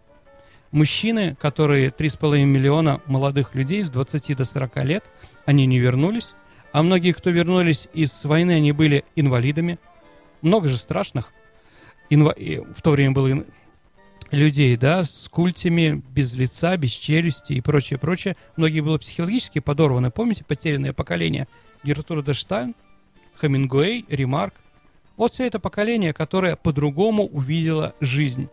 Мужчины, 0.71 1.37
которые 1.41 1.89
3,5 1.89 2.45
миллиона 2.45 3.01
молодых 3.07 3.55
людей 3.55 3.83
с 3.83 3.91
20 3.91 4.37
до 4.37 4.45
40 4.45 4.85
лет, 4.85 5.05
они 5.47 5.67
не 5.67 5.79
вернулись. 5.79 6.35
А 6.73 6.83
многие, 6.83 7.13
кто 7.13 7.31
вернулись 7.31 7.89
из 7.95 8.25
войны, 8.25 8.53
они 8.53 8.73
были 8.73 9.05
инвалидами. 9.17 9.79
Много 10.43 10.69
же 10.69 10.77
страшных. 10.77 11.33
Инва... 12.11 12.35
В 12.37 12.83
то 12.83 12.91
время 12.91 13.13
было 13.13 13.45
людей, 14.31 14.77
да, 14.77 15.05
с 15.05 15.29
культями, 15.31 16.03
без 16.11 16.37
лица, 16.37 16.77
без 16.77 16.91
челюсти 16.91 17.55
и 17.55 17.61
прочее, 17.63 17.99
прочее. 17.99 18.37
Многие 18.57 18.81
было 18.81 18.99
психологически 18.99 19.61
подорваны. 19.61 20.11
Помните 20.11 20.45
«Потерянное 20.45 20.93
поколение»? 20.93 21.49
Гертруда 21.85 22.35
Штайн, 22.35 22.75
Хемингуэй, 23.41 24.05
Ремарк. 24.09 24.55
Вот 25.17 25.33
все 25.33 25.47
это 25.47 25.59
поколение, 25.59 26.13
которое 26.13 26.57
по-другому 26.57 27.27
увидело 27.27 27.95
жизнь. 28.01 28.49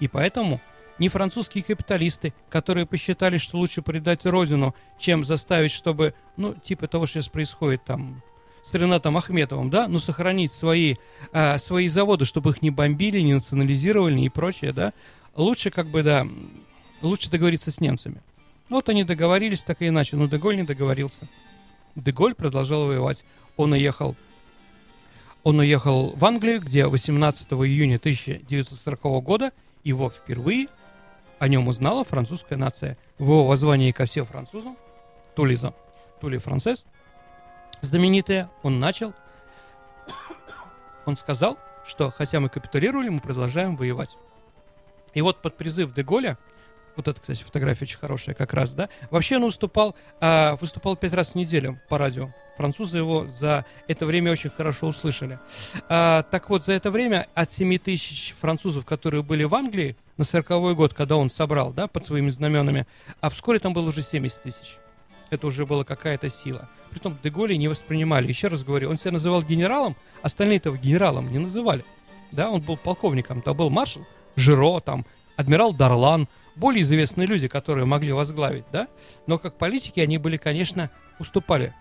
И 0.00 0.08
поэтому 0.08 0.60
не 0.98 1.08
французские 1.08 1.64
капиталисты, 1.64 2.34
которые 2.50 2.84
посчитали, 2.86 3.38
что 3.38 3.56
лучше 3.56 3.80
предать 3.80 4.26
родину, 4.26 4.74
чем 4.98 5.24
заставить, 5.24 5.72
чтобы, 5.72 6.14
ну, 6.36 6.54
типа 6.54 6.88
того, 6.88 7.06
что 7.06 7.20
сейчас 7.20 7.28
происходит 7.28 7.84
там 7.84 8.22
с 8.62 8.74
Ренатом 8.74 9.16
Ахметовым, 9.16 9.70
да, 9.70 9.88
ну, 9.88 9.98
сохранить 9.98 10.52
свои, 10.52 10.96
э, 11.32 11.58
свои 11.58 11.88
заводы, 11.88 12.26
чтобы 12.26 12.50
их 12.50 12.60
не 12.60 12.70
бомбили, 12.70 13.20
не 13.20 13.32
национализировали 13.32 14.20
и 14.20 14.28
прочее, 14.28 14.72
да, 14.72 14.92
лучше 15.34 15.70
как 15.70 15.88
бы, 15.88 16.02
да, 16.02 16.26
лучше 17.00 17.30
договориться 17.30 17.70
с 17.70 17.80
немцами. 17.80 18.20
Вот 18.68 18.88
они 18.88 19.04
договорились 19.04 19.64
так 19.64 19.80
или 19.80 19.88
иначе, 19.88 20.16
но 20.16 20.28
Деголь 20.28 20.56
не 20.56 20.64
договорился. 20.64 21.28
Деголь 21.96 22.34
продолжал 22.34 22.86
воевать. 22.86 23.24
Он 23.60 23.72
уехал 23.72 24.16
он 25.42 25.58
уехал 25.58 26.14
в 26.16 26.24
Англию, 26.24 26.60
где 26.60 26.86
18 26.86 27.50
июня 27.52 27.96
1940 27.96 29.00
года 29.22 29.52
его 29.84 30.10
впервые 30.10 30.68
о 31.38 31.48
нем 31.48 31.68
узнала 31.68 32.04
французская 32.04 32.56
нация. 32.56 32.96
В 33.18 33.24
его 33.24 33.46
воззвании 33.46 33.92
ко 33.92 34.04
всем 34.06 34.26
французам, 34.26 34.76
Тулиза, 35.34 35.74
Тули 36.20 36.38
Францез, 36.38 36.86
знаменитая, 37.80 38.50
он 38.62 38.80
начал, 38.80 39.14
он 41.06 41.16
сказал, 41.16 41.58
что 41.86 42.10
хотя 42.10 42.40
мы 42.40 42.48
капитулировали, 42.50 43.08
мы 43.08 43.20
продолжаем 43.20 43.76
воевать. 43.76 44.16
И 45.14 45.22
вот 45.22 45.40
под 45.40 45.56
призыв 45.56 45.94
Деголя, 45.94 46.38
вот 47.00 47.08
это, 47.08 47.20
кстати, 47.20 47.42
фотография 47.42 47.84
очень 47.84 47.98
хорошая 47.98 48.34
как 48.34 48.54
раз, 48.54 48.74
да, 48.74 48.88
вообще 49.10 49.36
он 49.36 49.44
выступал, 49.44 49.94
э, 50.20 50.54
выступал 50.60 50.96
пять 50.96 51.14
раз 51.14 51.32
в 51.32 51.34
неделю 51.34 51.80
по 51.88 51.98
радио 51.98 52.30
Французы 52.60 52.98
его 52.98 53.26
за 53.26 53.64
это 53.88 54.04
время 54.04 54.32
очень 54.32 54.50
хорошо 54.50 54.88
услышали. 54.88 55.38
А, 55.88 56.24
так 56.24 56.50
вот, 56.50 56.62
за 56.62 56.74
это 56.74 56.90
время 56.90 57.26
от 57.34 57.50
7 57.50 57.78
тысяч 57.78 58.34
французов, 58.38 58.84
которые 58.84 59.22
были 59.22 59.44
в 59.44 59.54
Англии 59.54 59.96
на 60.18 60.24
40 60.24 60.74
год, 60.76 60.92
когда 60.92 61.16
он 61.16 61.30
собрал, 61.30 61.72
да, 61.72 61.86
под 61.86 62.04
своими 62.04 62.28
знаменами, 62.28 62.86
а 63.22 63.30
вскоре 63.30 63.60
там 63.60 63.72
было 63.72 63.88
уже 63.88 64.02
70 64.02 64.42
тысяч. 64.42 64.76
Это 65.30 65.46
уже 65.46 65.64
была 65.64 65.84
какая-то 65.84 66.28
сила. 66.28 66.68
Притом 66.90 67.16
Деголи 67.22 67.54
не 67.54 67.68
воспринимали. 67.68 68.28
Еще 68.28 68.48
раз 68.48 68.62
говорю, 68.62 68.90
он 68.90 68.98
себя 68.98 69.12
называл 69.12 69.42
генералом, 69.42 69.96
остальные 70.20 70.58
этого 70.58 70.76
генералом 70.76 71.32
не 71.32 71.38
называли. 71.38 71.82
Да, 72.30 72.50
он 72.50 72.60
был 72.60 72.76
полковником, 72.76 73.40
там 73.40 73.56
был 73.56 73.70
маршал 73.70 74.06
Жиро, 74.36 74.80
там, 74.80 75.06
адмирал 75.36 75.72
Дарлан, 75.72 76.28
более 76.60 76.82
известные 76.82 77.26
люди, 77.26 77.48
которые 77.48 77.86
могли 77.86 78.12
возглавить, 78.12 78.66
да, 78.70 78.86
но 79.26 79.38
как 79.38 79.56
политики 79.56 79.98
они 79.98 80.18
были, 80.18 80.36
конечно, 80.36 80.90
уступали 81.18 81.74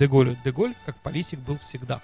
Деголю. 0.00 0.36
Деголь, 0.44 0.74
как 0.86 0.96
политик, 1.02 1.38
был 1.40 1.58
всегда. 1.58 2.02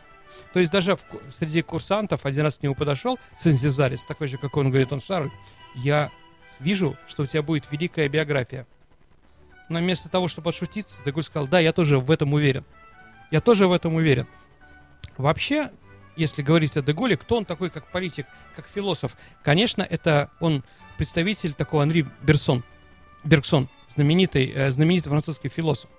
То 0.52 0.60
есть 0.60 0.70
даже 0.70 0.96
в, 0.96 1.04
среди 1.36 1.62
курсантов 1.62 2.26
один 2.26 2.42
раз 2.42 2.58
к 2.58 2.62
нему 2.62 2.74
подошел 2.74 3.18
Сензизарис, 3.38 4.04
такой 4.04 4.26
же, 4.26 4.36
как 4.36 4.56
он, 4.56 4.68
говорит, 4.68 4.92
он 4.92 5.00
Шарль, 5.00 5.30
я 5.74 6.10
вижу, 6.60 6.96
что 7.06 7.22
у 7.22 7.26
тебя 7.26 7.42
будет 7.42 7.70
великая 7.70 8.08
биография. 8.08 8.66
Но 9.68 9.78
вместо 9.78 10.08
того, 10.08 10.28
чтобы 10.28 10.50
отшутиться, 10.50 10.96
Деголь 11.04 11.22
сказал, 11.22 11.48
да, 11.48 11.58
я 11.58 11.72
тоже 11.72 11.98
в 11.98 12.10
этом 12.10 12.34
уверен. 12.34 12.64
Я 13.30 13.40
тоже 13.40 13.66
в 13.66 13.72
этом 13.72 13.94
уверен. 13.94 14.26
Вообще, 15.16 15.70
если 16.16 16.42
говорить 16.42 16.76
о 16.76 16.82
Деголе, 16.82 17.16
кто 17.16 17.36
он 17.38 17.44
такой 17.44 17.70
как 17.70 17.90
политик, 17.90 18.26
как 18.54 18.66
философ? 18.66 19.16
Конечно, 19.42 19.82
это 19.82 20.30
он 20.40 20.62
представитель 20.96 21.54
такого 21.54 21.82
Анри 21.82 22.06
Берсон, 22.22 22.64
Бергсон, 23.24 23.68
знаменитый, 23.86 24.52
э, 24.54 24.70
знаменитый 24.70 25.10
французский 25.10 25.48
философ. 25.48 25.90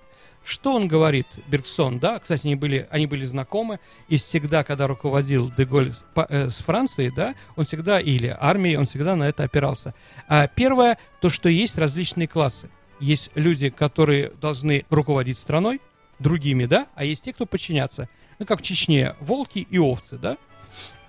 Что 0.44 0.75
он 0.75 0.88
говорит, 0.88 1.25
Бергсон, 1.48 1.98
да, 1.98 2.20
кстати, 2.20 2.46
они 2.46 2.56
были, 2.56 2.88
они 2.92 3.08
были 3.08 3.25
знакомы, 3.25 3.80
и 4.08 4.18
всегда, 4.18 4.64
когда 4.64 4.86
руководил 4.86 5.52
Деголь 5.58 5.92
э, 6.30 6.50
с 6.52 6.58
Францией, 6.58 7.12
да, 7.16 7.34
он 7.56 7.64
всегда, 7.64 8.00
или 8.00 8.36
армией, 8.40 8.78
он 8.78 8.86
всегда 8.86 9.16
на 9.16 9.24
это 9.24 9.44
опирался. 9.44 9.96
А 10.28 10.48
первое, 10.48 11.00
то, 11.20 11.30
что 11.30 11.50
есть 11.50 11.80
различные 11.80 12.28
классы. 12.28 12.70
Есть 13.00 13.32
люди, 13.34 13.70
которые 13.70 14.30
должны 14.40 14.86
руководить 14.92 15.40
страной, 15.40 15.82
другими, 16.20 16.66
да, 16.66 16.88
а 16.96 17.04
есть 17.04 17.25
те, 17.25 17.34
кто 17.34 17.48
подчиняться. 17.48 18.08
Ну, 18.38 18.46
как 18.46 18.60
в 18.60 18.62
Чечне, 18.62 19.16
волки 19.20 19.60
и 19.70 19.80
овцы, 19.80 20.18
да. 20.18 20.38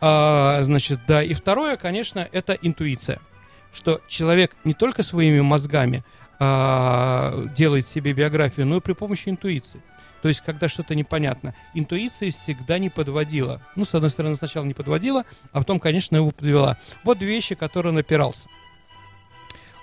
А, 0.00 0.62
значит, 0.62 1.00
да, 1.06 1.22
и 1.22 1.34
второе, 1.34 1.76
конечно, 1.76 2.26
это 2.32 2.54
интуиция. 2.54 3.20
Что 3.72 4.00
человек 4.08 4.56
не 4.64 4.74
только 4.74 5.02
своими 5.02 5.40
мозгами, 5.40 6.04
а, 6.38 7.46
делает 7.56 7.86
себе 7.86 8.12
биографию, 8.12 8.66
но 8.66 8.78
и 8.78 8.80
при 8.80 8.92
помощи 8.92 9.28
интуиции. 9.28 9.82
То 10.22 10.28
есть, 10.28 10.40
когда 10.40 10.68
что-то 10.68 10.94
непонятно, 10.94 11.54
интуиция 11.72 12.30
всегда 12.30 12.78
не 12.78 12.90
подводила. 12.90 13.62
Ну, 13.76 13.84
с 13.84 13.94
одной 13.94 14.10
стороны, 14.10 14.34
сначала 14.36 14.64
не 14.64 14.74
подводила, 14.74 15.24
а 15.52 15.58
потом, 15.58 15.78
конечно, 15.78 16.16
его 16.16 16.30
подвела. 16.30 16.78
Вот 17.04 17.18
две 17.18 17.28
вещи, 17.28 17.54
которые 17.54 17.92
он 17.92 17.98
опирался. 17.98 18.48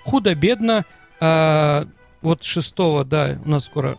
Худо-бедно, 0.04 0.84
а, 1.18 1.86
вот 2.20 2.42
6 2.42 3.04
да, 3.04 3.38
у 3.44 3.48
нас 3.48 3.64
скоро 3.64 3.98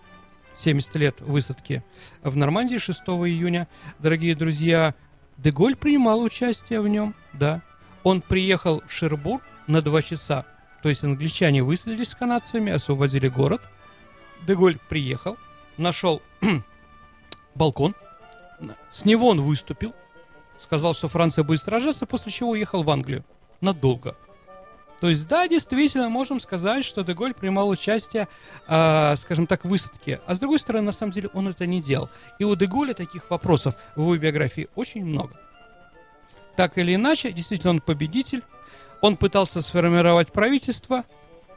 70 0.55 0.95
лет 0.95 1.21
высадки 1.21 1.83
в 2.23 2.35
Нормандии 2.35 2.77
6 2.77 3.01
июня, 3.27 3.67
дорогие 3.99 4.35
друзья, 4.35 4.95
Деголь 5.37 5.75
принимал 5.75 6.21
участие 6.21 6.79
в 6.79 6.87
нем, 6.87 7.13
да. 7.33 7.61
Он 8.05 8.21
приехал 8.21 8.81
в 8.87 8.93
Шербур 8.93 9.41
на 9.67 9.81
два 9.81 10.01
часа 10.01 10.45
то 10.85 10.89
есть 10.89 11.03
англичане 11.03 11.63
высадились 11.63 12.09
с 12.09 12.15
канадцами, 12.15 12.71
освободили 12.71 13.27
город. 13.27 13.59
Деголь 14.45 14.77
приехал, 14.87 15.35
нашел 15.77 16.21
балкон, 17.55 17.95
с 18.91 19.03
него 19.03 19.29
он 19.29 19.41
выступил, 19.41 19.95
сказал, 20.59 20.93
что 20.93 21.07
Франция 21.07 21.43
будет 21.43 21.61
сражаться, 21.61 22.05
после 22.05 22.31
чего 22.31 22.51
уехал 22.51 22.83
в 22.83 22.89
Англию 22.91 23.25
надолго. 23.61 24.15
То 25.01 25.09
есть, 25.09 25.27
да, 25.27 25.47
действительно, 25.47 26.07
можем 26.07 26.39
сказать, 26.39 26.85
что 26.85 27.01
Деголь 27.01 27.33
принимал 27.33 27.67
участие, 27.69 28.27
э, 28.67 29.15
скажем 29.15 29.47
так, 29.47 29.65
в 29.65 29.69
высадке. 29.69 30.21
А 30.27 30.35
с 30.35 30.39
другой 30.39 30.59
стороны, 30.59 30.85
на 30.85 30.91
самом 30.91 31.13
деле, 31.13 31.31
он 31.33 31.47
это 31.47 31.65
не 31.65 31.81
делал. 31.81 32.11
И 32.37 32.43
у 32.43 32.55
Деголя 32.55 32.93
таких 32.93 33.27
вопросов 33.31 33.73
в 33.95 34.01
его 34.01 34.15
биографии 34.17 34.69
очень 34.75 35.03
много. 35.03 35.35
Так 36.55 36.77
или 36.77 36.95
иначе, 36.95 37.31
действительно, 37.31 37.71
он 37.71 37.81
победитель, 37.81 38.43
он 39.01 39.17
пытался 39.17 39.61
сформировать 39.61 40.31
правительство, 40.31 41.03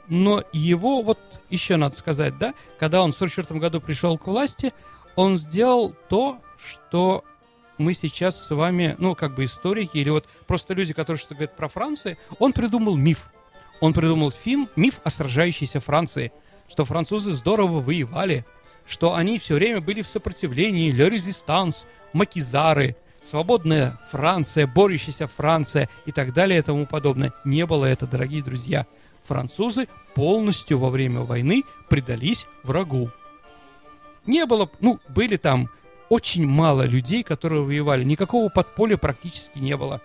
но 0.09 0.43
его, 0.52 1.02
вот 1.02 1.19
еще 1.50 1.76
надо 1.76 1.97
сказать, 1.97 2.37
да, 2.38 2.55
когда 2.78 3.02
он 3.02 3.12
в 3.12 3.17
1944 3.17 3.61
году 3.61 3.81
пришел 3.81 4.19
к 4.19 4.26
власти, 4.26 4.73
он 5.17 5.37
сделал 5.37 5.95
то, 6.09 6.40
что 6.59 7.25
мы 7.76 7.95
сейчас 7.95 8.45
с 8.45 8.50
вами, 8.50 8.97
ну, 8.99 9.14
как 9.14 9.35
бы 9.35 9.45
историки, 9.45 9.99
или 9.99 10.11
вот 10.11 10.26
просто 10.47 10.75
люди, 10.75 10.93
которые 10.93 11.19
что-то 11.19 11.37
говорят 11.37 11.57
про 11.57 11.69
Францию, 11.69 12.17
он 12.38 12.52
придумал 12.52 12.97
миф. 12.97 13.28
Он 13.81 13.93
придумал 13.93 14.33
фильм, 14.33 14.69
миф 14.75 15.00
о 15.05 15.11
сражающейся 15.11 15.78
Франции, 15.78 16.33
что 16.69 16.85
французы 16.85 17.33
здорово 17.33 17.81
воевали, 17.81 18.45
что 18.87 19.14
они 19.14 19.38
все 19.38 19.55
время 19.55 19.81
были 19.81 20.02
в 20.02 20.09
сопротивлении, 20.09 20.93
le 20.93 21.09
résistance, 21.09 21.87
макизары– 22.12 22.97
свободная 23.28 23.99
Франция, 24.11 24.66
борющаяся 24.66 25.26
Франция 25.26 25.88
и 26.06 26.12
так 26.12 26.32
далее 26.32 26.61
и 26.61 26.62
тому 26.62 26.87
подобное. 26.87 27.32
Не 27.44 27.66
было 27.66 27.85
это, 27.85 28.06
дорогие 28.06 28.42
друзья. 28.42 28.87
Французы 29.25 29.88
полностью 30.14 30.78
во 30.78 30.88
время 30.88 31.20
войны 31.20 31.64
предались 31.90 32.47
врагу. 32.62 33.11
Не 34.25 34.47
было, 34.47 34.70
ну, 34.80 34.99
были 35.08 35.37
там 35.37 35.68
очень 36.08 36.47
мало 36.47 36.82
людей, 36.82 37.23
которые 37.23 37.62
воевали. 37.62 38.02
Никакого 38.02 38.49
подполья 38.49 38.97
практически 38.97 39.58
не 39.58 39.76
было. 39.76 40.00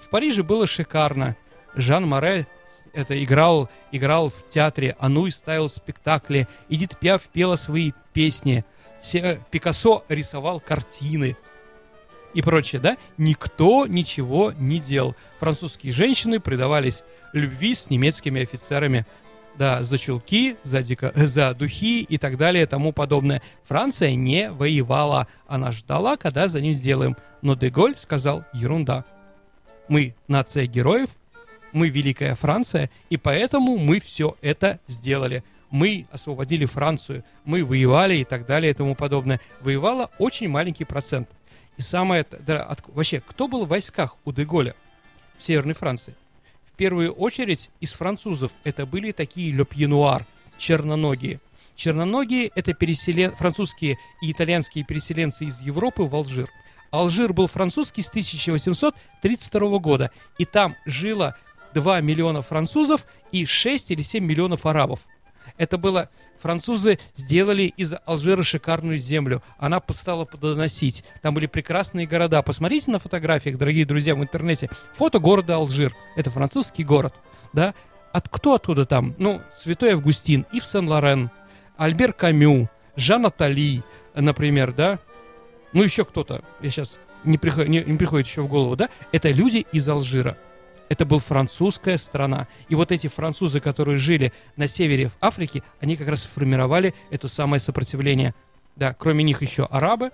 В 0.00 0.08
Париже 0.08 0.44
было 0.44 0.66
шикарно. 0.66 1.36
Жан 1.74 2.06
Море 2.08 2.46
это 2.92 3.22
играл, 3.22 3.68
играл 3.90 4.30
в 4.30 4.48
театре, 4.48 4.96
Ануй 5.00 5.32
ставил 5.32 5.68
спектакли, 5.68 6.46
Эдит 6.68 6.98
Пиаф 6.98 7.22
пела 7.28 7.56
свои 7.56 7.92
песни, 8.12 8.64
Пикассо 9.50 10.04
рисовал 10.08 10.60
картины– 10.60 11.36
и 12.34 12.42
прочее, 12.42 12.80
да, 12.80 12.96
никто 13.16 13.86
ничего 13.86 14.52
не 14.52 14.78
делал. 14.78 15.16
Французские 15.38 15.92
женщины 15.92 16.40
предавались 16.40 17.02
любви 17.32 17.74
с 17.74 17.90
немецкими 17.90 18.42
офицерами. 18.42 19.06
Да, 19.56 19.82
за 19.82 19.98
чулки, 19.98 20.56
за, 20.62 20.82
дико, 20.82 21.12
за 21.16 21.52
духи 21.54 22.02
и 22.02 22.16
так 22.18 22.36
далее 22.36 22.66
тому 22.66 22.92
подобное. 22.92 23.42
Франция 23.64 24.14
не 24.14 24.52
воевала. 24.52 25.26
Она 25.48 25.72
ждала, 25.72 26.16
когда 26.16 26.48
за 26.48 26.60
ним 26.60 26.74
сделаем. 26.74 27.16
Но 27.42 27.56
Деголь 27.56 27.96
сказал, 27.96 28.44
ерунда. 28.52 29.04
Мы 29.88 30.14
нация 30.28 30.66
героев, 30.66 31.08
мы 31.72 31.88
Великая 31.88 32.34
Франция, 32.34 32.90
и 33.10 33.16
поэтому 33.16 33.78
мы 33.78 34.00
все 34.00 34.36
это 34.42 34.80
сделали. 34.86 35.42
Мы 35.70 36.06
освободили 36.12 36.64
Францию, 36.64 37.24
мы 37.44 37.64
воевали 37.64 38.16
и 38.16 38.24
так 38.24 38.46
далее 38.46 38.70
и 38.70 38.74
тому 38.74 38.94
подобное. 38.94 39.40
Воевала 39.60 40.10
очень 40.18 40.48
маленький 40.48 40.84
процент. 40.84 41.28
И 41.78 41.82
самое... 41.82 42.26
Да, 42.40 42.64
от, 42.64 42.82
вообще, 42.88 43.22
кто 43.24 43.46
был 43.48 43.64
в 43.64 43.68
войсках 43.68 44.16
у 44.24 44.32
Деголя 44.32 44.74
в 45.38 45.44
Северной 45.44 45.74
Франции? 45.74 46.14
В 46.66 46.76
первую 46.76 47.12
очередь 47.12 47.70
из 47.80 47.92
французов 47.92 48.52
это 48.64 48.84
были 48.84 49.12
такие 49.12 49.52
лепьенуар, 49.52 50.26
черноногие. 50.58 51.40
Черноногие– 51.76 52.50
это 52.56 52.74
переселен... 52.74 53.34
французские 53.36 53.96
и 54.20 54.32
итальянские 54.32 54.84
переселенцы 54.84 55.44
из 55.44 55.60
Европы 55.60 56.02
в 56.02 56.14
Алжир. 56.14 56.50
Алжир 56.90 57.32
был 57.32 57.46
французский 57.46 58.02
с 58.02 58.08
1832 58.08 59.78
года, 59.78 60.10
и 60.38 60.44
там 60.44 60.74
жило 60.84 61.36
2 61.74 62.00
миллиона 62.00 62.42
французов 62.42 63.06
и 63.30 63.44
6 63.44 63.92
или 63.92 64.02
7 64.02 64.24
миллионов 64.24 64.66
арабов. 64.66 65.00
Это 65.56 65.78
было... 65.78 66.08
Французы 66.38 66.98
сделали 67.14 67.72
из 67.76 67.94
Алжира 68.06 68.42
шикарную 68.42 68.98
землю. 68.98 69.42
Она 69.58 69.82
стала 69.92 70.24
плодоносить. 70.24 71.04
Там 71.20 71.34
были 71.34 71.46
прекрасные 71.46 72.06
города. 72.06 72.42
Посмотрите 72.42 72.90
на 72.90 72.98
фотографиях, 72.98 73.58
дорогие 73.58 73.84
друзья, 73.84 74.14
в 74.14 74.22
интернете. 74.22 74.70
Фото 74.94 75.18
города 75.18 75.56
Алжир. 75.56 75.94
Это 76.16 76.30
французский 76.30 76.84
город. 76.84 77.14
Да? 77.52 77.74
От, 78.12 78.28
кто 78.28 78.54
оттуда 78.54 78.86
там? 78.86 79.14
Ну, 79.18 79.40
Святой 79.54 79.92
Августин, 79.92 80.46
Ив 80.52 80.64
Сен-Лорен, 80.64 81.30
Альбер 81.76 82.12
Камю, 82.12 82.68
Жан 82.96 83.26
Атали, 83.26 83.82
например, 84.14 84.72
да? 84.72 84.98
Ну, 85.72 85.82
еще 85.82 86.04
кто-то. 86.04 86.42
Я 86.60 86.70
сейчас 86.70 86.98
не, 87.24 87.38
приход, 87.38 87.68
не, 87.68 87.82
не 87.84 87.98
приходит 87.98 88.26
еще 88.26 88.42
в 88.42 88.48
голову, 88.48 88.76
да? 88.76 88.88
Это 89.12 89.30
люди 89.30 89.66
из 89.72 89.88
Алжира. 89.88 90.36
Это 90.88 91.04
была 91.04 91.20
французская 91.20 91.98
страна. 91.98 92.48
И 92.68 92.74
вот 92.74 92.92
эти 92.92 93.08
французы, 93.08 93.60
которые 93.60 93.98
жили 93.98 94.32
на 94.56 94.66
севере 94.66 95.10
Африки, 95.20 95.62
они 95.80 95.96
как 95.96 96.08
раз 96.08 96.24
формировали 96.24 96.94
это 97.10 97.28
самое 97.28 97.60
сопротивление. 97.60 98.34
Да, 98.76 98.94
кроме 98.94 99.24
них 99.24 99.42
еще 99.42 99.64
арабы. 99.64 100.10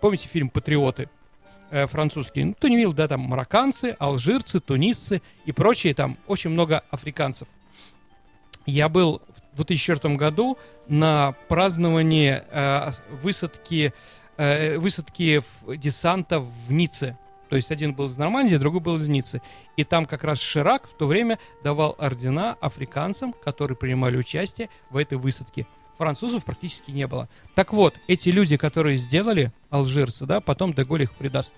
Помните 0.00 0.28
фильм 0.28 0.48
«Патриоты»? 0.48 1.08
Э, 1.70 1.86
французский. 1.86 2.44
Ну, 2.44 2.54
кто 2.54 2.68
не 2.68 2.76
видел, 2.76 2.92
да, 2.92 3.08
там 3.08 3.20
марокканцы, 3.22 3.96
алжирцы, 3.98 4.60
тунисцы 4.60 5.20
и 5.46 5.52
прочие, 5.52 5.94
там 5.94 6.16
очень 6.28 6.50
много 6.50 6.84
африканцев. 6.90 7.48
Я 8.66 8.88
был 8.88 9.20
в 9.52 9.56
2004 9.56 10.14
году 10.14 10.58
на 10.86 11.34
праздновании 11.48 12.40
э, 12.50 12.92
высадки, 13.20 13.92
э, 14.36 14.78
высадки 14.78 15.42
десанта 15.76 16.38
в 16.38 16.72
Ницце. 16.72 17.18
То 17.48 17.56
есть 17.56 17.70
один 17.70 17.94
был 17.94 18.06
из 18.06 18.16
Нормандии, 18.16 18.56
другой 18.56 18.80
был 18.80 18.96
из 18.96 19.08
Ниццы. 19.08 19.40
И 19.76 19.84
там 19.84 20.06
как 20.06 20.24
раз 20.24 20.40
Ширак 20.40 20.88
в 20.88 20.94
то 20.96 21.06
время 21.06 21.38
давал 21.62 21.94
ордена 21.98 22.56
африканцам, 22.60 23.32
которые 23.32 23.76
принимали 23.76 24.16
участие 24.16 24.68
в 24.90 24.96
этой 24.96 25.18
высадке. 25.18 25.66
Французов 25.96 26.44
практически 26.44 26.90
не 26.90 27.06
было. 27.06 27.28
Так 27.54 27.72
вот, 27.72 27.94
эти 28.06 28.28
люди, 28.28 28.56
которые 28.56 28.96
сделали, 28.96 29.52
алжирцы, 29.70 30.26
да, 30.26 30.40
потом 30.40 30.74
Деголь 30.74 31.02
их 31.02 31.14
предаст. 31.14 31.54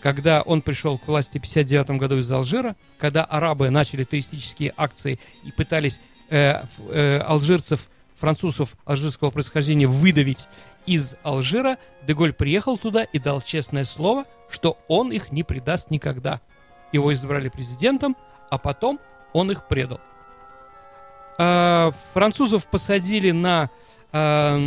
Когда 0.00 0.42
он 0.42 0.62
пришел 0.62 0.98
к 0.98 1.06
власти 1.06 1.38
в 1.38 1.42
59 1.42 1.90
году 1.90 2.18
из 2.18 2.30
Алжира, 2.30 2.74
когда 2.98 3.24
арабы 3.24 3.70
начали 3.70 4.02
туристические 4.02 4.74
акции 4.76 5.20
и 5.44 5.52
пытались 5.52 6.00
э, 6.28 6.64
э, 6.88 7.18
алжирцев, 7.18 7.88
французов 8.16 8.76
алжирского 8.84 9.30
происхождения 9.30 9.86
выдавить 9.86 10.48
из 10.86 11.14
Алжира, 11.22 11.78
Деголь 12.06 12.32
приехал 12.32 12.78
туда 12.78 13.04
и 13.04 13.18
дал 13.18 13.40
честное 13.42 13.84
слово, 13.84 14.24
что 14.52 14.78
он 14.88 15.12
их 15.12 15.32
не 15.32 15.42
предаст 15.42 15.90
никогда. 15.90 16.40
Его 16.92 17.12
избрали 17.12 17.48
президентом, 17.48 18.16
а 18.50 18.58
потом 18.58 19.00
он 19.32 19.50
их 19.50 19.66
предал. 19.66 20.00
А, 21.38 21.92
французов 22.12 22.66
посадили 22.66 23.30
на, 23.30 23.70
а, 24.12 24.58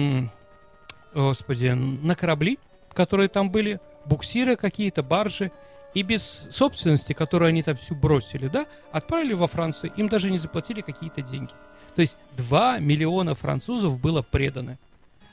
господи, 1.14 1.68
на 1.68 2.16
корабли, 2.16 2.60
которые 2.94 3.30
там 3.30 3.52
были, 3.52 3.80
буксиры 4.06 4.56
какие-то, 4.56 5.04
баржи, 5.04 5.52
и 5.94 6.02
без 6.02 6.48
собственности, 6.52 7.14
которую 7.14 7.50
они 7.50 7.64
там 7.64 7.78
всю 7.78 7.96
бросили, 7.96 8.48
да, 8.48 8.66
отправили 8.92 9.34
во 9.34 9.48
Францию, 9.48 9.94
им 9.96 10.10
даже 10.10 10.30
не 10.30 10.38
заплатили 10.38 10.82
какие-то 10.82 11.22
деньги. 11.22 11.54
То 11.96 12.02
есть 12.02 12.18
2 12.36 12.80
миллиона 12.80 13.34
французов 13.34 14.00
было 14.00 14.22
преданы. 14.22 14.78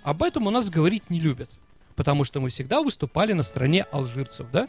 Об 0.04 0.22
этом 0.22 0.46
у 0.46 0.50
нас 0.50 0.70
говорить 0.70 1.10
не 1.10 1.20
любят, 1.20 1.50
потому 1.96 2.24
что 2.24 2.40
мы 2.40 2.48
всегда 2.48 2.82
выступали 2.82 3.32
на 3.32 3.42
стороне 3.42 3.82
алжирцев, 3.82 4.46
да? 4.52 4.68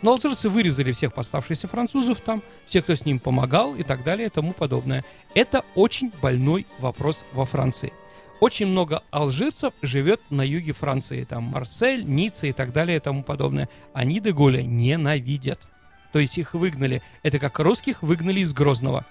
Но 0.00 0.12
алжирцы 0.12 0.48
вырезали 0.48 0.92
всех 0.92 1.12
поставшихся 1.12 1.66
французов 1.66 2.20
там, 2.20 2.42
всех, 2.66 2.84
кто 2.84 2.94
с 2.94 3.04
ним 3.04 3.18
помогал 3.18 3.74
и 3.74 3.82
так 3.82 4.04
далее 4.04 4.28
и 4.28 4.30
тому 4.30 4.52
подобное. 4.52 5.04
Это 5.34 5.64
очень 5.74 6.12
больной 6.22 6.66
вопрос 6.78 7.24
во 7.32 7.44
Франции. 7.44 7.92
Очень 8.40 8.68
много 8.68 9.02
алжирцев 9.10 9.74
живет 9.82 10.20
на 10.30 10.42
юге 10.42 10.72
Франции, 10.72 11.24
там 11.24 11.44
Марсель, 11.44 12.04
Ницца 12.04 12.46
и 12.46 12.52
так 12.52 12.72
далее 12.72 12.98
и 12.98 13.00
тому 13.00 13.24
подобное. 13.24 13.68
Они 13.92 14.20
Деголя 14.20 14.62
ненавидят. 14.62 15.68
То 16.12 16.20
есть 16.20 16.38
их 16.38 16.54
выгнали. 16.54 17.02
Это 17.24 17.40
как 17.40 17.58
русских 17.58 18.02
выгнали 18.02 18.40
из 18.40 18.52
Грозного 18.52 19.04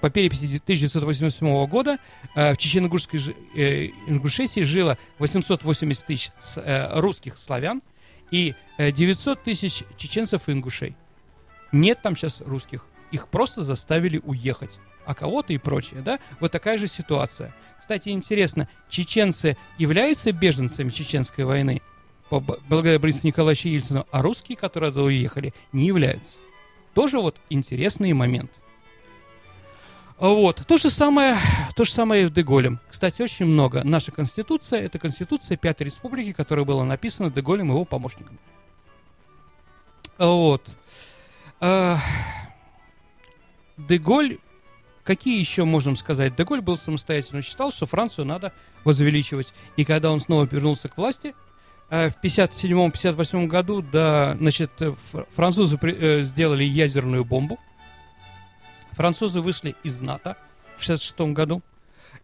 по 0.00 0.10
переписи 0.10 0.44
1988 0.44 1.66
года 1.66 1.98
э, 2.34 2.54
в 2.54 2.56
Чечено-Ингушской 2.56 3.20
э, 3.54 3.86
Ингушетии 4.06 4.62
жило 4.62 4.98
880 5.18 6.06
тысяч 6.06 6.30
э, 6.56 6.98
русских 7.00 7.38
славян 7.38 7.82
и 8.30 8.54
900 8.78 9.42
тысяч 9.42 9.82
чеченцев 9.96 10.48
и 10.48 10.52
ингушей. 10.52 10.96
Нет 11.72 12.00
там 12.00 12.16
сейчас 12.16 12.40
русских. 12.40 12.86
Их 13.10 13.28
просто 13.28 13.62
заставили 13.62 14.20
уехать. 14.24 14.78
А 15.04 15.14
кого-то 15.14 15.52
и 15.52 15.58
прочее, 15.58 16.02
да? 16.02 16.20
Вот 16.38 16.52
такая 16.52 16.78
же 16.78 16.86
ситуация. 16.86 17.54
Кстати, 17.80 18.10
интересно, 18.10 18.68
чеченцы 18.88 19.56
являются 19.78 20.30
беженцами 20.30 20.90
чеченской 20.90 21.44
войны? 21.44 21.82
благодаря 22.30 23.00
Борису 23.00 23.26
Николаевичу 23.26 23.68
Ельцину, 23.68 24.06
а 24.12 24.22
русские, 24.22 24.56
которые 24.56 24.92
уехали, 24.92 25.52
не 25.72 25.86
являются. 25.86 26.38
Тоже 26.94 27.18
вот 27.18 27.36
интересный 27.50 28.12
момент. 28.12 28.59
Вот. 30.20 30.62
То 30.66 30.76
же 30.76 30.90
самое, 30.90 31.38
то 31.74 31.84
же 31.84 31.92
самое 31.92 32.24
и 32.24 32.26
в 32.26 32.30
Деголем. 32.30 32.78
Кстати, 32.90 33.22
очень 33.22 33.46
много. 33.46 33.82
Наша 33.84 34.12
конституция– 34.12 34.80
это 34.82 34.98
конституция 34.98 35.56
Пятой 35.56 35.84
Республики, 35.84 36.32
которая 36.32 36.66
была 36.66 36.84
написана 36.84 37.30
Деголем 37.30 37.68
и 37.68 37.70
его 37.70 37.86
помощником. 37.86 38.38
Вот. 40.18 40.62
А, 41.58 41.96
Деголь, 43.78 44.36
какие 45.04 45.38
еще 45.38 45.64
можем 45.64 45.96
сказать? 45.96 46.36
Деголь 46.36 46.60
был 46.60 46.76
самостоятельно 46.76 47.40
считал, 47.40 47.72
что 47.72 47.86
Францию 47.86 48.26
надо 48.26 48.52
возвеличивать. 48.84 49.54
И 49.76 49.86
когда 49.86 50.12
он 50.12 50.20
снова 50.20 50.44
вернулся 50.44 50.90
к 50.90 50.98
власти, 50.98 51.34
э, 51.88 52.10
в 52.10 52.22
57-58 52.22 53.46
году, 53.46 53.80
да, 53.80 54.36
значит, 54.38 54.70
французы 55.34 55.78
э, 55.80 56.20
сделали 56.24 56.64
ядерную 56.64 57.24
бомбу– 57.24 57.58
Французы 59.00 59.40
вышли 59.40 59.76
из 59.82 59.98
НАТО 60.00 60.36
в 60.76 60.82
1966 60.82 61.32
году. 61.32 61.62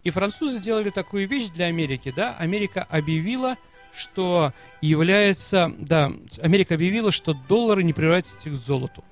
И 0.05 0.11
французы 0.11 0.59
сделали 0.59 0.91
такую 0.91 1.27
вещь 1.27 1.49
для 1.49 1.67
Америки, 1.67 2.13
да, 2.15 2.37
Америка 2.37 2.87
объявила, 2.91 3.57
что 3.97 4.53
является, 4.83 5.73
да, 5.79 6.13
Америка 6.43 6.75
объявила, 6.75 7.11
что 7.11 7.33
доллары 7.33 7.83
не 7.83 7.95
превратятся 7.95 8.51
к 8.51 8.53
золоту. 8.53 9.03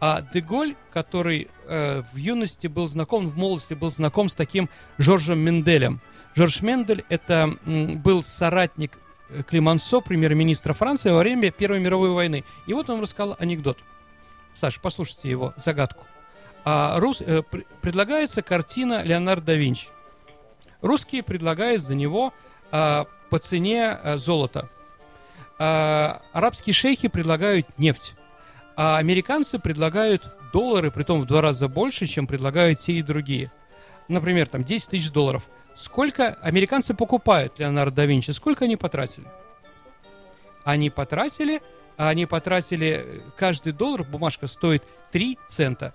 А 0.00 0.22
Деголь, 0.32 0.74
который 0.90 1.48
э, 1.66 2.04
в 2.10 2.16
юности 2.16 2.68
был 2.68 2.88
знаком, 2.88 3.28
в 3.28 3.36
молодости 3.36 3.74
был 3.74 3.92
знаком 3.92 4.30
с 4.30 4.34
таким 4.34 4.70
Жоржем 4.96 5.40
Менделем. 5.40 6.00
Жорж 6.34 6.62
Мендель 6.62 7.04
это 7.10 7.54
был 7.66 8.22
соратник 8.22 8.98
э, 9.28 9.42
Климансо, 9.42 10.00
премьер-министра 10.00 10.72
Франции, 10.72 11.10
во 11.10 11.18
время 11.18 11.50
Первой 11.50 11.80
мировой 11.80 12.12
войны. 12.12 12.44
И 12.66 12.72
вот 12.72 12.88
он 12.88 13.02
рассказал 13.02 13.36
анекдот. 13.38 13.76
Саша, 14.54 14.80
послушайте 14.80 15.28
его 15.28 15.52
загадку 15.58 16.06
а 16.64 16.98
рус, 17.00 17.20
э, 17.20 17.42
пр 17.42 17.64
предлагается 17.80 18.42
картина 18.42 19.02
Леонардо 19.02 19.46
да 19.46 19.54
Винчи. 19.54 19.88
Русские 20.80 21.22
предлагают 21.22 21.82
за 21.82 21.94
него 21.94 22.32
э, 22.70 23.04
по 23.30 23.38
цене 23.38 23.98
э, 24.02 24.16
золота. 24.16 24.68
Э, 25.58 26.18
арабские 26.32 26.74
шейхи 26.74 27.08
предлагают 27.08 27.66
нефть. 27.78 28.14
А 28.76 28.98
американцы 28.98 29.58
предлагают 29.58 30.30
доллары, 30.52 30.90
при 30.90 31.02
том 31.02 31.20
в 31.20 31.26
два 31.26 31.40
раза 31.40 31.68
больше, 31.68 32.06
чем 32.06 32.26
предлагают 32.26 32.78
те 32.80 32.94
и 32.94 33.02
другие. 33.02 33.50
Например, 34.08 34.48
там 34.48 34.64
10 34.64 34.88
тысяч 34.90 35.10
долларов. 35.10 35.48
Сколько 35.76 36.34
американцы 36.42 36.94
покупают 36.94 37.58
Леонардо 37.58 37.96
да 37.96 38.06
Винчи? 38.06 38.30
Сколько 38.30 38.64
они 38.64 38.76
потратили? 38.76 39.26
Они 40.64 40.90
потратили, 40.90 41.60
они 41.96 42.26
потратили, 42.26 43.04
э, 43.04 43.20
каждый 43.36 43.72
доллар, 43.72 44.04
бумажка 44.04 44.46
стоит 44.46 44.82
3 45.12 45.38
цента. 45.48 45.94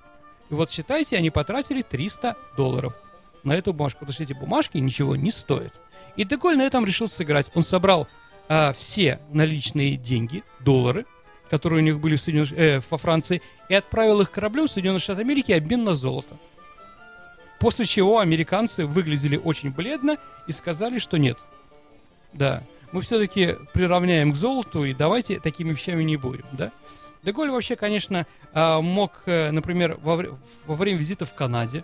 И 0.50 0.54
вот 0.54 0.72
считайте, 0.72 1.18
они 1.18 1.30
потратили 1.30 1.82
300 1.82 2.36
долларов 2.56 2.96
на 3.44 3.54
эту 3.54 3.74
бумажку, 3.74 4.00
потому 4.00 4.14
что 4.14 4.24
эти 4.24 4.34
бумажки 4.34 4.78
ничего 4.78 5.16
не 5.16 5.32
стоят. 5.32 5.74
И 6.16 6.24
Деголь 6.24 6.58
на 6.58 6.64
этом 6.64 6.86
решил 6.86 7.08
сыграть. 7.08 7.48
Он 7.54 7.64
собрал 7.64 8.08
а, 8.50 8.74
все 8.74 9.20
наличные 9.32 9.98
деньги, 9.98 10.44
доллары, 10.62 11.06
которые 11.50 11.82
у 11.82 11.84
них 11.84 12.00
были 12.00 12.16
в 12.16 12.22
Соединенных, 12.22 12.54
э, 12.54 12.82
во 12.90 12.98
Франции, 12.98 13.42
и 13.70 13.74
отправил 13.74 14.22
их 14.22 14.32
кораблем 14.32 14.68
в 14.68 14.72
Соединенные 14.72 15.00
Штаты 15.00 15.22
Америки 15.22 15.52
обмен 15.52 15.84
на 15.84 15.96
золото. 15.96 16.38
После 17.60 17.86
чего 17.86 18.20
американцы 18.20 18.86
выглядели 18.86 19.38
очень 19.38 19.72
бледно 19.72 20.18
и 20.46 20.52
сказали, 20.52 21.00
что 21.00 21.18
нет. 21.18 21.38
Да, 22.34 22.64
мы 22.92 23.02
все-таки 23.02 23.56
приравняем 23.74 24.32
к 24.32 24.36
золоту, 24.36 24.84
и 24.84 24.94
давайте 24.94 25.40
такими 25.40 25.70
вещами 25.70 26.04
не 26.04 26.18
будем, 26.18 26.46
да? 26.52 26.72
Деголь 27.28 27.50
вообще, 27.50 27.76
конечно, 27.76 28.26
а, 28.54 28.80
мог, 28.80 29.24
э, 29.26 29.52
например, 29.52 30.00
во, 30.02 30.16
время 30.76 30.98
визита 30.98 31.26
в 31.26 31.34
Канаде, 31.34 31.84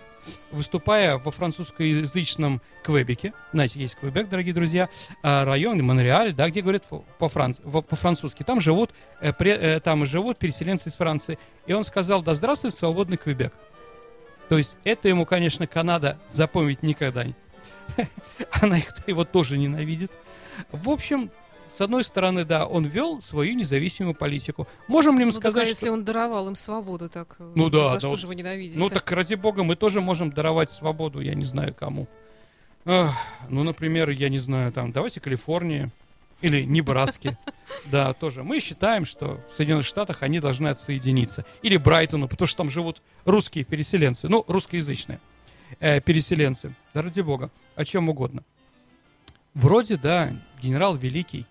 выступая 0.51 1.17
во 1.17 1.32
французскоязычном 1.32 2.62
Квебеке, 2.82 3.34
знаете, 3.51 3.82
есть 3.82 3.95
Квебек, 3.95 4.29
дорогие 4.29 4.53
друзья, 4.53 4.88
а, 5.21 5.43
район 5.43 5.84
Монреаль, 5.84 6.34
да, 6.34 6.49
где 6.49 6.62
говорят 6.62 6.86
по-французски, 7.19 8.43
там 8.43 8.62
живут, 8.62 8.91
э, 9.19 9.82
там 9.82 10.06
живут 10.06 10.38
переселенцы 10.38 10.88
из 10.88 10.93
Франции, 10.93 11.38
и 11.65 11.73
он 11.73 11.84
сказал, 11.84 12.23
да 12.23 12.34
здравствует 12.36 12.73
свободный 12.73 13.17
Квебек. 13.17 13.51
То 14.47 14.58
есть 14.58 14.77
это 14.86 15.10
ему, 15.10 15.25
конечно, 15.25 15.67
Канада 15.67 16.19
запомнить 16.29 16.84
никогда 16.84 17.25
не. 17.25 17.36
Она 18.62 18.77
его 19.08 19.25
тоже 19.25 19.58
ненавидит. 19.58 20.13
В 20.71 20.89
общем, 20.89 21.32
с 21.73 21.81
одной 21.81 22.03
стороны, 22.03 22.45
да, 22.45 22.67
он 22.67 22.86
вел 22.86 23.19
свою 23.19 23.55
независимую 23.55 24.13
политику. 24.13 24.67
Можем 24.88 25.17
ли 25.17 25.25
мы 25.25 25.31
ну, 25.31 25.38
сказать, 25.38 25.55
так, 25.55 25.63
а 25.63 25.65
что... 25.65 25.69
если 25.71 25.89
он 25.89 26.03
даровал 26.03 26.47
им 26.47 26.55
свободу, 26.55 27.09
так 27.09 27.36
э, 27.39 27.51
ну, 27.55 27.69
да, 27.71 27.88
за 27.88 27.93
да, 27.93 27.99
что 27.99 28.09
вот, 28.09 28.19
же 28.19 28.27
вы 28.27 28.36
ненавидите? 28.36 28.77
Ну 28.77 28.89
так, 28.89 29.12
ради 29.12 29.33
бога, 29.33 29.63
мы 29.63 29.75
тоже 29.75 29.99
можем 29.99 30.29
даровать 30.29 30.69
свободу, 30.69 31.19
я 31.19 31.33
не 31.33 31.45
знаю 31.45 31.73
кому. 31.73 32.07
Ах, 32.86 33.17
ну, 33.49 33.63
например, 33.63 34.12
я 34.12 34.29
не 34.29 34.38
знаю, 34.38 34.71
там, 34.71 34.91
давайте 34.91 35.19
Калифорнии 35.19 35.89
или 36.41 36.62
Небраски. 36.62 37.38
Да, 37.86 38.13
тоже. 38.13 38.43
Мы 38.43 38.59
считаем, 38.59 39.03
что 39.03 39.39
в 39.51 39.57
Соединенных 39.57 39.86
Штатах 39.86 40.21
они 40.21 40.39
должны 40.39 40.67
отсоединиться. 40.67 41.43
Или 41.63 41.77
Брайтону, 41.77 42.27
потому 42.27 42.45
что 42.45 42.57
там 42.57 42.69
живут 42.69 43.01
русские 43.25 43.63
переселенцы. 43.63 44.27
Ну, 44.27 44.43
русскоязычные 44.47 45.19
э, 45.79 46.01
переселенцы. 46.01 46.75
Да 46.93 47.01
ради 47.01 47.21
бога. 47.21 47.49
О 47.75 47.83
чем 47.83 48.09
угодно. 48.09 48.43
Вроде, 49.53 49.97
да, 49.97 50.31
генерал 50.62 50.97
Великий, 50.97 51.47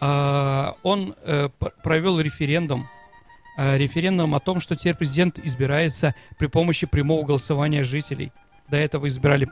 он 0.00 1.14
э, 1.24 1.48
провел 1.82 2.20
референдум, 2.20 2.88
э, 3.56 3.76
референдум 3.76 4.34
о 4.34 4.40
том, 4.40 4.60
что 4.60 4.76
теперь 4.76 4.94
президент 4.94 5.38
избирается 5.38 6.14
при 6.38 6.46
помощи 6.46 6.86
прямого 6.86 7.24
голосования 7.24 7.82
жителей. 7.82 8.32
До 8.68 8.76
этого 8.76 9.08
избирали 9.08 9.48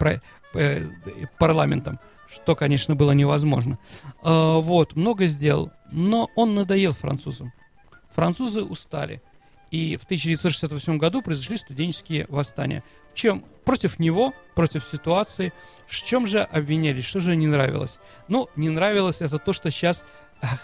э, 0.54 0.86
парламентом, 1.38 1.98
что, 2.28 2.54
конечно, 2.54 2.94
было 2.94 3.12
невозможно. 3.12 3.78
Э, 4.22 4.60
вот, 4.60 4.94
много 4.94 5.26
сделал, 5.26 5.72
но 5.90 6.30
он 6.36 6.54
надоел 6.54 6.92
французам. 6.92 7.52
Французы 8.10 8.62
устали. 8.62 9.22
И 9.70 9.96
в 9.96 10.04
1968 10.04 10.98
году 10.98 11.22
произошли 11.22 11.56
студенческие 11.56 12.26
восстания. 12.28 12.84
В 13.10 13.14
чем? 13.14 13.44
Против 13.64 13.98
него, 13.98 14.32
против 14.54 14.84
ситуации. 14.84 15.52
В 15.86 15.94
чем 15.94 16.26
же 16.26 16.42
обвинялись? 16.42 17.04
Что 17.04 17.18
же 17.18 17.34
не 17.34 17.48
нравилось? 17.48 17.98
Ну, 18.28 18.48
не 18.54 18.68
нравилось 18.68 19.20
это 19.20 19.38
то, 19.38 19.52
что 19.52 19.70
сейчас 19.70 20.06
ах, 20.40 20.60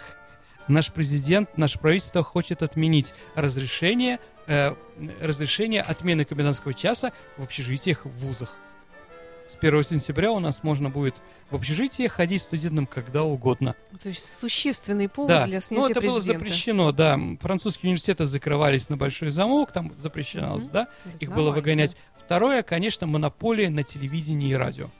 наш 0.69 0.93
президент, 0.93 1.57
наше 1.57 1.79
правительство 1.79 2.23
хочет 2.23 2.63
отменить 2.63 3.15
разрешение, 3.35 4.19
э, 4.47 4.75
разрешение 5.21 5.83
отмены 5.83 6.25
комендантского 6.25 6.75
часа 6.75 7.13
в 7.37 7.45
общежитиях 7.45 8.05
в 8.05 8.11
вузах. 8.11 8.57
С 9.53 9.57
1 9.57 9.83
сентября 9.83 10.33
у 10.33 10.39
нас 10.39 10.63
можно 10.63 10.89
будет 10.89 11.17
в 11.51 11.57
общежитие 11.57 12.09
ходить 12.09 12.41
студентам 12.41 12.87
когда 12.87 13.23
угодно. 13.23 13.77
То 14.03 14.09
есть 14.09 14.39
существенный 14.39 15.11
повод 15.11 15.29
да. 15.29 15.47
для 15.47 15.61
снятия 15.61 15.85
Ну, 15.85 15.91
это 15.91 16.01
президента. 16.01 16.31
было 16.31 16.39
запрещено, 16.39 16.93
да. 16.93 17.21
Французские 17.41 17.91
университеты 17.91 18.25
закрывались 18.25 18.89
на 18.89 18.97
большой 18.97 19.31
замок, 19.31 19.71
там 19.73 19.93
запрещалось, 19.99 20.65
mm-hmm. 20.65 20.73
да. 20.73 20.89
Их 21.21 21.35
было 21.35 21.51
выгонять. 21.51 21.97
Второе, 22.17 22.63
конечно, 22.63 23.07
монополия 23.07 23.69
на 23.69 23.83
телевидении 23.83 24.51
и 24.51 24.55
радио. 24.55 24.91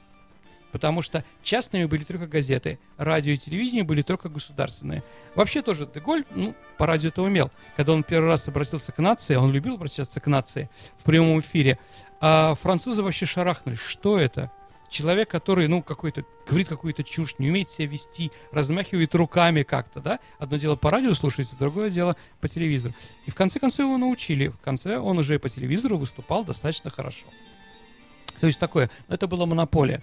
Потому 0.73 1.03
что 1.03 1.23
частными 1.43 1.85
были 1.85 2.03
только 2.03 2.25
газеты, 2.25 2.79
радио 2.97 3.33
и 3.33 3.37
телевидение 3.37 3.83
были 3.83 4.01
только 4.01 4.27
государственные. 4.27 5.03
Вообще 5.35 5.61
тоже 5.61 5.85
Деголь, 5.85 6.25
ну, 6.31 6.55
по 6.79 6.87
радио-то 6.87 7.21
умел. 7.21 7.51
Когда 7.77 7.93
он 7.93 8.01
первый 8.01 8.29
раз 8.29 8.47
обратился 8.47 8.91
к 8.91 8.97
нации, 8.97 9.35
он 9.35 9.51
любил 9.51 9.75
обращаться 9.75 10.19
к 10.19 10.25
нации 10.25 10.71
в 10.97 11.03
прямом 11.03 11.39
эфире, 11.41 11.77
а 12.19 12.55
французы 12.55 13.03
вообще 13.03 13.27
шарахнули. 13.27 13.75
Что 13.75 14.17
это? 14.17 14.51
Человек, 14.89 15.29
который, 15.29 15.67
ну, 15.67 15.83
какой-то, 15.83 16.25
говорит 16.47 16.67
какую-то 16.67 17.03
чушь, 17.03 17.35
не 17.37 17.49
умеет 17.49 17.69
себя 17.69 17.87
вести, 17.87 18.31
размахивает 18.51 19.13
руками 19.13 19.61
как-то, 19.61 20.01
да? 20.01 20.19
Одно 20.39 20.57
дело 20.57 20.75
по 20.75 20.89
радио 20.89 21.13
слушать, 21.13 21.49
другое 21.59 21.91
дело 21.91 22.15
по 22.41 22.47
телевизору. 22.47 22.95
И 23.27 23.31
в 23.31 23.35
конце 23.35 23.59
концов 23.59 23.85
его 23.85 23.99
научили. 23.99 24.47
В 24.47 24.57
конце 24.57 24.97
он 24.97 25.19
уже 25.19 25.37
по 25.37 25.49
телевизору 25.49 25.99
выступал 25.99 26.43
достаточно 26.43 26.89
хорошо. 26.89 27.25
То 28.39 28.47
есть 28.47 28.59
такое, 28.59 28.89
это 29.07 29.27
была 29.27 29.45
монополия. 29.45 30.01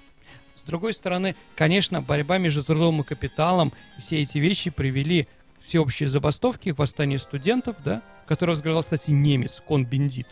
С 0.60 0.62
другой 0.62 0.92
стороны, 0.92 1.36
конечно, 1.56 2.02
борьба 2.02 2.36
между 2.36 2.62
трудом 2.62 3.00
и 3.00 3.04
капиталом, 3.04 3.72
все 3.98 4.20
эти 4.20 4.36
вещи 4.38 4.70
привели 4.70 5.24
к 5.58 5.64
всеобщей 5.64 6.04
забастовке, 6.06 6.74
к 6.74 6.78
восстанию 6.78 7.18
студентов, 7.18 7.76
да, 7.82 8.02
который 8.26 8.50
возглавлял, 8.50 8.82
кстати, 8.82 9.10
немец, 9.10 9.62
Кон 9.66 9.86
Бендит 9.86 10.28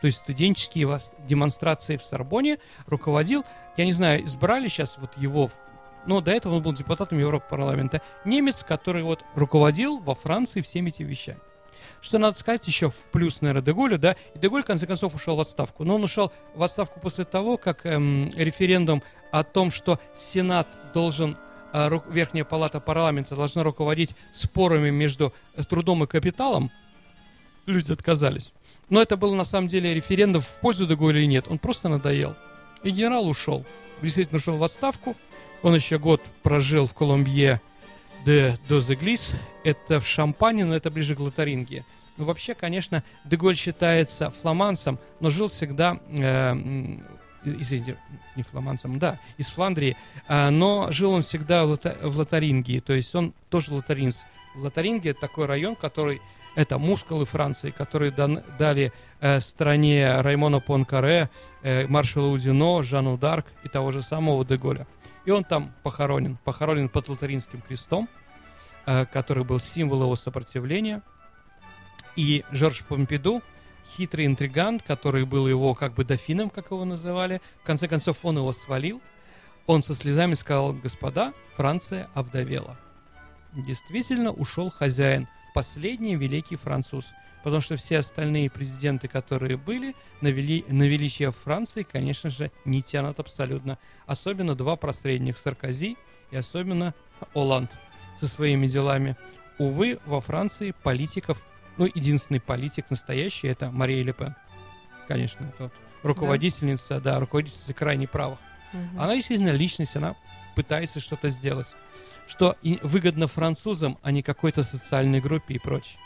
то 0.00 0.06
есть 0.06 0.18
студенческие 0.18 1.00
демонстрации 1.26 1.96
в 1.96 2.02
Сорбоне 2.02 2.58
руководил, 2.86 3.44
я 3.76 3.84
не 3.84 3.92
знаю, 3.92 4.24
избрали 4.24 4.68
сейчас 4.68 4.96
вот 4.98 5.16
его, 5.16 5.50
но 6.06 6.20
до 6.20 6.30
этого 6.30 6.54
он 6.54 6.62
был 6.62 6.72
депутатом 6.72 7.18
Европарламента, 7.18 8.00
немец, 8.24 8.62
который 8.62 9.02
вот 9.02 9.24
руководил 9.34 9.98
во 9.98 10.14
Франции 10.14 10.60
всеми 10.60 10.88
этими 10.88 11.08
вещами. 11.08 11.40
Что 12.00 12.18
надо 12.18 12.38
сказать 12.38 12.66
еще 12.66 12.90
в 12.90 12.96
плюс, 13.12 13.40
наверное, 13.40 13.62
Деголю, 13.62 13.98
да, 13.98 14.16
и 14.34 14.38
Деголь, 14.38 14.62
в 14.62 14.66
конце 14.66 14.86
концов, 14.86 15.14
ушел 15.14 15.36
в 15.36 15.40
отставку. 15.40 15.84
Но 15.84 15.96
он 15.96 16.04
ушел 16.04 16.32
в 16.54 16.62
отставку 16.62 17.00
после 17.00 17.24
того, 17.24 17.56
как 17.56 17.84
эм, 17.86 18.30
референдум 18.36 19.02
о 19.30 19.44
том, 19.44 19.70
что 19.70 19.98
Сенат 20.14 20.68
должен 20.94 21.36
э, 21.72 21.90
Верхняя 22.08 22.44
палата 22.44 22.80
парламента 22.80 23.36
должна 23.36 23.62
руководить 23.62 24.14
спорами 24.32 24.90
между 24.90 25.32
э, 25.54 25.64
трудом 25.64 26.04
и 26.04 26.06
капиталом, 26.06 26.70
люди 27.66 27.92
отказались. 27.92 28.52
Но 28.88 29.02
это 29.02 29.16
был 29.16 29.34
на 29.34 29.44
самом 29.44 29.68
деле 29.68 29.94
референдум 29.94 30.42
в 30.42 30.60
пользу 30.60 30.86
Деголя 30.86 31.18
или 31.18 31.26
нет. 31.26 31.46
Он 31.48 31.58
просто 31.58 31.88
надоел. 31.88 32.34
И 32.82 32.90
генерал 32.90 33.28
ушел. 33.28 33.64
Действительно 34.02 34.38
ушел 34.38 34.56
в 34.56 34.64
отставку. 34.64 35.16
Он 35.62 35.74
еще 35.74 35.98
год 35.98 36.22
прожил 36.42 36.86
в 36.86 36.94
Колумбье 36.94 37.60
де 38.28 38.58
Дозеглис. 38.68 39.32
Это 39.64 40.00
в 40.00 40.06
Шампане, 40.06 40.66
но 40.66 40.74
это 40.74 40.90
ближе 40.90 41.14
к 41.14 41.20
Лотарингии. 41.20 41.82
Но 42.18 42.26
вообще, 42.26 42.54
конечно, 42.54 43.02
Деголь 43.24 43.56
считается 43.56 44.30
фламандцем, 44.30 44.98
но 45.20 45.30
жил 45.30 45.48
всегда, 45.48 45.98
э, 46.10 46.54
извините, 47.42 47.96
не 48.36 48.42
фламандцем, 48.42 48.98
да, 48.98 49.18
из 49.38 49.48
Фландрии, 49.48 49.96
э, 50.28 50.50
но 50.50 50.92
жил 50.92 51.12
он 51.12 51.22
всегда 51.22 51.64
в, 51.64 51.70
Лота, 51.70 51.96
в 52.02 52.18
Лотарингии, 52.18 52.80
то 52.80 52.92
есть 52.92 53.14
он 53.14 53.32
тоже 53.48 53.72
лотаринц. 53.72 54.24
Лотарингия 54.56 55.12
это 55.12 55.20
такой 55.20 55.46
район, 55.46 55.74
который 55.74 56.20
это 56.54 56.76
мускулы 56.76 57.24
Франции, 57.24 57.70
которые 57.70 58.10
дан, 58.10 58.42
дали 58.58 58.92
э, 59.20 59.40
стране 59.40 60.20
Раймона 60.20 60.60
Понкаре, 60.60 61.30
э, 61.62 61.86
маршалу 61.86 62.32
Удино, 62.32 62.82
Жанну 62.82 63.16
Дарк 63.16 63.46
и 63.64 63.68
того 63.68 63.90
же 63.90 64.02
самого 64.02 64.44
Деголя. 64.44 64.86
И 65.24 65.30
он 65.30 65.44
там 65.44 65.72
похоронен, 65.82 66.36
похоронен 66.44 66.88
под 66.88 67.08
Лотаринским 67.08 67.62
крестом, 67.62 68.08
который 69.12 69.44
был 69.44 69.60
символ 69.60 70.02
его 70.02 70.16
сопротивления. 70.16 71.02
И 72.16 72.44
Жорж 72.50 72.84
Помпиду, 72.84 73.42
хитрый 73.96 74.26
интригант, 74.26 74.82
который 74.82 75.24
был 75.24 75.46
его 75.46 75.74
как 75.74 75.94
бы 75.94 76.04
дофином, 76.04 76.50
как 76.50 76.70
его 76.70 76.84
называли, 76.84 77.40
в 77.62 77.66
конце 77.66 77.88
концов 77.88 78.18
он 78.24 78.38
его 78.38 78.52
свалил. 78.52 79.00
Он 79.66 79.82
со 79.82 79.94
слезами 79.94 80.34
сказал, 80.34 80.72
господа, 80.72 81.34
Франция 81.56 82.08
овдовела. 82.14 82.78
Действительно 83.52 84.32
ушел 84.32 84.70
хозяин– 84.70 85.28
последний 85.54 86.16
великий 86.16 86.56
француз. 86.56 87.12
Потому 87.42 87.60
что 87.60 87.76
все 87.76 87.98
остальные 87.98 88.50
президенты, 88.50 89.08
которые 89.08 89.56
были, 89.56 89.94
на, 90.20 90.28
вели, 90.28 90.64
на 90.68 90.84
величие 90.84 91.32
Франции, 91.32 91.82
конечно 91.82 92.30
же, 92.30 92.50
не 92.64 92.82
тянут 92.82 93.20
абсолютно. 93.20 93.78
Особенно 94.06 94.54
два 94.54 94.76
посредних 94.76 95.38
Саркози 95.38 95.96
и 96.30 96.36
особенно 96.36 96.94
Оланд 97.34 97.70
со 98.18 98.28
своими 98.28 98.66
делами. 98.66 99.16
Увы, 99.58 99.98
во 100.06 100.20
Франции 100.20 100.74
политиков, 100.82 101.42
ну, 101.76 101.86
единственный 101.86 102.40
политик 102.40 102.90
настоящий, 102.90 103.48
это 103.48 103.70
Мария 103.70 104.02
Ле 104.02 104.12
Пен. 104.12 104.34
Конечно, 105.06 105.44
это 105.44 105.64
вот 105.64 105.72
руководительница, 106.02 107.00
да, 107.00 107.14
да 107.14 107.20
руководительница 107.20 107.74
крайне 107.74 108.06
правых. 108.06 108.38
Угу. 108.72 109.00
Она 109.00 109.14
действительно 109.14 109.50
личность, 109.50 109.96
она 109.96 110.16
пытается 110.54 111.00
что-то 111.00 111.28
сделать 111.28 111.74
что 112.28 112.56
и 112.62 112.78
выгодно 112.82 113.26
французам, 113.26 113.98
а 114.02 114.12
не 114.12 114.22
какой-то 114.22 114.62
социальной 114.62 115.20
группе 115.20 115.54
и 115.54 115.58
прочее. 115.58 115.98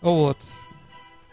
Вот. 0.00 0.36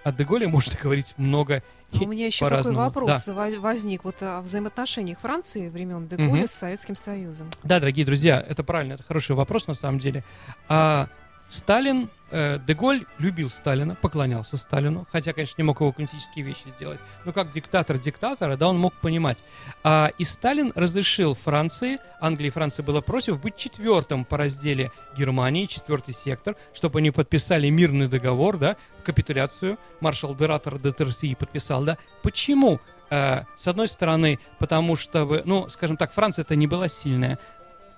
О 0.03 0.11
Деголе 0.11 0.47
можно 0.47 0.73
говорить 0.81 1.13
много 1.17 1.61
А 1.93 1.97
и 1.97 2.05
У 2.05 2.07
меня 2.07 2.27
еще 2.27 2.47
такой 2.49 2.73
вопрос 2.73 3.27
во- 3.27 3.59
возник 3.59 4.03
вот 4.03 4.21
о 4.21 4.41
взаимоотношениях 4.41 5.19
Франции 5.19 5.69
времен 5.69 6.07
Деголя 6.07 6.29
Мгм. 6.29 6.47
с 6.47 6.51
Советским 6.51 6.95
Союзом. 6.95 7.49
Да, 7.63 7.79
дорогие 7.79 8.05
друзья, 8.05 8.43
это 8.47 8.63
правильно, 8.63 8.93
это 8.93 9.03
хороший 9.03 9.35
вопрос 9.35 9.67
на 9.67 9.73
самом 9.73 9.99
деле. 9.99 10.23
А 10.69 11.07
Сталин, 11.51 12.09
э, 12.31 12.59
Деголь 12.65 13.05
любил 13.19 13.49
Сталина, 13.49 13.93
поклонялся 13.93 14.55
Сталину, 14.55 15.05
хотя, 15.11 15.33
конечно, 15.33 15.55
не 15.57 15.65
мог 15.65 15.81
его 15.81 15.91
коммунистические 15.91 16.45
вещи 16.45 16.69
сделать, 16.77 16.99
но 17.25 17.33
как 17.33 17.51
диктатор 17.51 17.97
диктатора, 17.97 18.55
да, 18.55 18.69
он 18.69 18.79
мог 18.79 18.93
понимать. 18.93 19.43
А, 19.83 20.11
и 20.17 20.23
Сталин 20.23 20.71
разрешил 20.75 21.35
Франции, 21.35 21.99
Англии 22.21 22.47
и 22.47 22.51
Франции 22.51 22.83
было 22.83 23.01
против, 23.01 23.41
быть 23.41 23.57
четвертым 23.57 24.23
по 24.23 24.37
разделе 24.37 24.91
Германии, 25.17 25.65
четвертый 25.65 26.13
сектор, 26.13 26.55
чтобы 26.73 26.99
они 26.99 27.11
подписали 27.11 27.69
мирный 27.69 28.07
договор, 28.07 28.57
да, 28.57 28.77
капитуляцию. 29.03 29.77
Маршал 29.99 30.33
Дератор 30.35 30.79
де 30.79 30.93
Терси 30.93 31.35
подписал, 31.35 31.83
да. 31.83 31.97
Почему? 32.23 32.79
Э, 33.09 33.43
с 33.57 33.67
одной 33.67 33.89
стороны, 33.89 34.39
потому 34.57 34.95
что, 34.95 35.41
ну, 35.43 35.67
скажем 35.67 35.97
так, 35.97 36.13
Франция 36.13 36.43
это 36.43 36.55
не 36.55 36.65
была 36.65 36.87
сильная. 36.87 37.37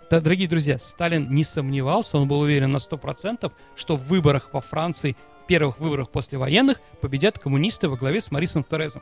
Да, 0.10 0.20
дорогие 0.20 0.48
друзья, 0.48 0.78
Сталин 0.80 1.30
не 1.30 1.44
сомневался, 1.44 2.18
он 2.18 2.28
был 2.28 2.42
уверен 2.42 2.72
на 2.72 2.78
100%, 2.78 3.52
что 3.76 3.96
в 3.96 4.04
выборах 4.08 4.50
во 4.52 4.62
Франции, 4.62 5.16
первых 5.48 5.80
выборах 5.80 6.10
после 6.10 6.38
военных, 6.38 6.80
победят 7.02 7.40
коммунисты 7.40 7.90
во 7.90 7.98
главе 7.98 8.22
с 8.22 8.30
Марисом 8.30 8.64
Торезом. 8.64 9.02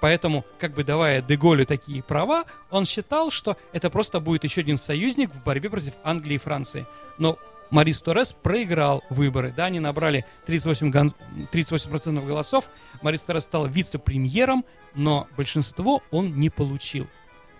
Поэтому, 0.00 0.44
как 0.58 0.72
бы 0.72 0.84
давая 0.84 1.22
Деголю 1.22 1.64
такие 1.66 2.02
права, 2.02 2.44
он 2.70 2.84
считал, 2.84 3.30
что 3.30 3.56
это 3.72 3.90
просто 3.90 4.20
будет 4.20 4.44
еще 4.44 4.60
один 4.60 4.76
союзник 4.76 5.30
в 5.34 5.42
борьбе 5.42 5.70
против 5.70 5.94
Англии 6.04 6.34
и 6.34 6.38
Франции. 6.38 6.86
Но 7.18 7.38
Марис 7.70 8.00
Торрес 8.00 8.32
проиграл 8.32 9.02
выборы. 9.10 9.52
Да, 9.56 9.66
они 9.66 9.80
набрали 9.80 10.24
38%, 10.46 10.90
гон- 10.90 11.14
38% 11.50 12.24
голосов. 12.24 12.70
Марис 13.02 13.22
Торрес 13.22 13.44
стал 13.44 13.66
вице-премьером, 13.66 14.64
но 14.94 15.26
большинство 15.36 16.02
он 16.10 16.38
не 16.38 16.50
получил. 16.50 17.06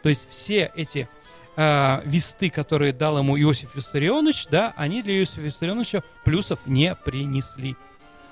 То 0.02 0.08
есть 0.08 0.28
все 0.30 0.70
эти 0.76 1.08
э, 1.56 2.02
весты, 2.04 2.50
которые 2.50 2.92
дал 2.92 3.18
ему 3.18 3.38
Иосиф 3.40 3.74
Виссарионович, 3.74 4.46
да, 4.48 4.72
они 4.76 5.02
для 5.02 5.18
Иосифа 5.18 5.40
Виссарионовича 5.40 6.02
плюсов 6.24 6.58
не 6.66 6.94
принесли. 6.94 7.76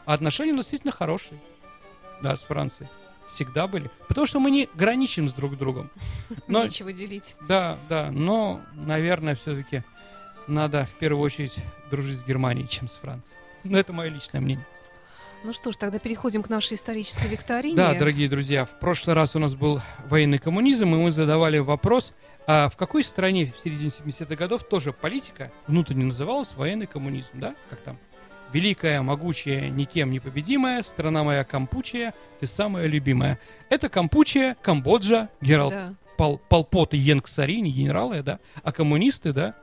А 0.06 0.14
отношения 0.14 0.52
у 0.52 0.56
нас 0.56 0.66
действительно 0.66 0.92
хорошие, 0.92 1.40
да, 2.22 2.36
с 2.36 2.42
Францией. 2.44 2.88
Всегда 3.28 3.66
были. 3.66 3.90
Потому 4.06 4.26
что 4.26 4.38
мы 4.38 4.50
не 4.50 4.68
граничим 4.74 5.28
с 5.28 5.32
друг 5.32 5.56
другом. 5.56 5.90
Но 6.46 6.64
Нечего 6.64 6.92
делить. 6.92 7.36
да, 7.48 7.78
да, 7.88 8.10
но, 8.10 8.60
наверное, 8.74 9.34
все-таки 9.34 9.82
надо 10.46 10.84
в 10.86 10.98
первую 10.98 11.22
очередь 11.22 11.56
дружить 11.90 12.18
с 12.20 12.24
Германией, 12.24 12.68
чем 12.68 12.86
с 12.86 12.96
Францией. 12.96 13.38
Но 13.64 13.78
это 13.78 13.94
мое 13.94 14.10
личное 14.10 14.40
мнение. 14.42 14.66
Ну 15.42 15.52
что 15.54 15.72
ж, 15.72 15.76
тогда 15.76 15.98
переходим 15.98 16.42
к 16.42 16.48
нашей 16.50 16.74
исторической 16.74 17.28
викторине. 17.28 17.76
Да, 17.76 17.94
дорогие 17.94 18.28
друзья, 18.28 18.64
в 18.64 18.78
прошлый 18.78 19.14
раз 19.14 19.36
у 19.36 19.38
нас 19.38 19.54
был 19.54 19.80
военный 20.08 20.38
коммунизм, 20.38 20.94
и 20.94 20.98
мы 20.98 21.10
задавали 21.10 21.58
вопрос, 21.58 22.12
а 22.46 22.68
в 22.68 22.76
какой 22.76 23.02
стране 23.02 23.52
в 23.54 23.58
середине 23.58 23.88
70-х 23.88 24.34
годов 24.36 24.64
тоже 24.64 24.92
политика 24.92 25.50
внутренне 25.66 26.04
называлась 26.04 26.54
военный 26.54 26.86
коммунизм, 26.86 27.30
да? 27.34 27.54
Как 27.70 27.80
там? 27.80 27.98
Великая, 28.52 29.02
могучая, 29.02 29.68
никем 29.68 30.10
не 30.10 30.20
победимая, 30.20 30.82
страна 30.82 31.24
моя 31.24 31.42
Кампучия, 31.42 32.14
ты 32.38 32.46
самая 32.46 32.86
любимая. 32.86 33.40
Это 33.68 33.88
Кампучия, 33.88 34.56
Камбоджа, 34.62 35.28
генерал 35.40 35.70
Да. 35.70 35.94
Пол, 36.16 36.40
Полпот 36.48 36.94
и 36.94 36.98
Йенг 36.98 37.26
Сари, 37.26 37.60
не 37.60 37.72
генералы, 37.72 38.22
да, 38.22 38.38
а 38.62 38.70
коммунисты, 38.70 39.32
да, 39.32 39.54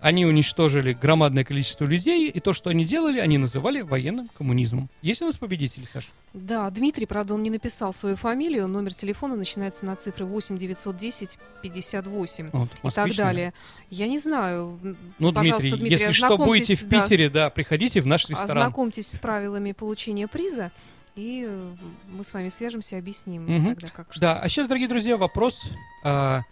они 0.00 0.24
уничтожили 0.24 0.94
громадное 0.94 1.44
количество 1.44 1.84
людей, 1.84 2.30
и 2.30 2.40
то, 2.40 2.52
что 2.54 2.70
они 2.70 2.84
делали, 2.84 3.18
они 3.18 3.36
называли 3.36 3.82
военным 3.82 4.28
коммунизмом. 4.28 4.88
Есть 5.02 5.20
у 5.20 5.26
нас 5.26 5.36
победители, 5.36 5.84
Саша? 5.84 6.08
Да, 6.32 6.70
Дмитрий, 6.70 7.04
правда, 7.04 7.34
он 7.34 7.42
не 7.42 7.50
написал 7.50 7.92
свою 7.92 8.16
фамилию. 8.16 8.66
Номер 8.66 8.94
телефона 8.94 9.36
начинается 9.36 9.84
на 9.84 9.96
цифры 9.96 10.24
8 10.24 10.56
910 10.56 11.38
58 11.62 12.50
Вот, 12.52 12.68
и 12.82 12.94
так 12.94 13.14
далее. 13.14 13.52
Я 13.90 14.08
не 14.08 14.18
знаю. 14.18 14.78
Ну, 15.18 15.32
Пожалуйста, 15.32 15.60
Дмитрий, 15.68 15.80
Дмитрий, 15.80 15.90
если 15.90 16.12
что, 16.12 16.38
будете 16.38 16.74
в 16.74 16.78
ознакомьтесь, 16.78 16.84
да, 16.86 17.02
Питере, 17.02 17.28
да, 17.28 17.50
приходите 17.50 18.00
в 18.00 18.06
наш 18.06 18.28
ресторан. 18.28 18.58
Ознакомьтесь 18.58 19.06
с 19.06 19.18
правилами 19.18 19.72
получения 19.72 20.28
приза, 20.28 20.72
и 21.14 21.44
э, 21.46 21.72
мы 22.08 22.24
с 22.24 22.32
вами 22.32 22.48
свяжемся 22.48 22.96
объясним 22.96 23.42
Мгм. 23.44 23.74
тогда, 23.74 23.88
как 23.88 24.06
что. 24.12 24.20
Да, 24.20 24.40
а 24.40 24.48
сейчас, 24.48 24.66
дорогие 24.66 24.88
друзья, 24.88 25.18
вопрос, 25.18 25.68
а, 26.04 26.42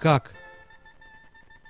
как, 0.00 0.34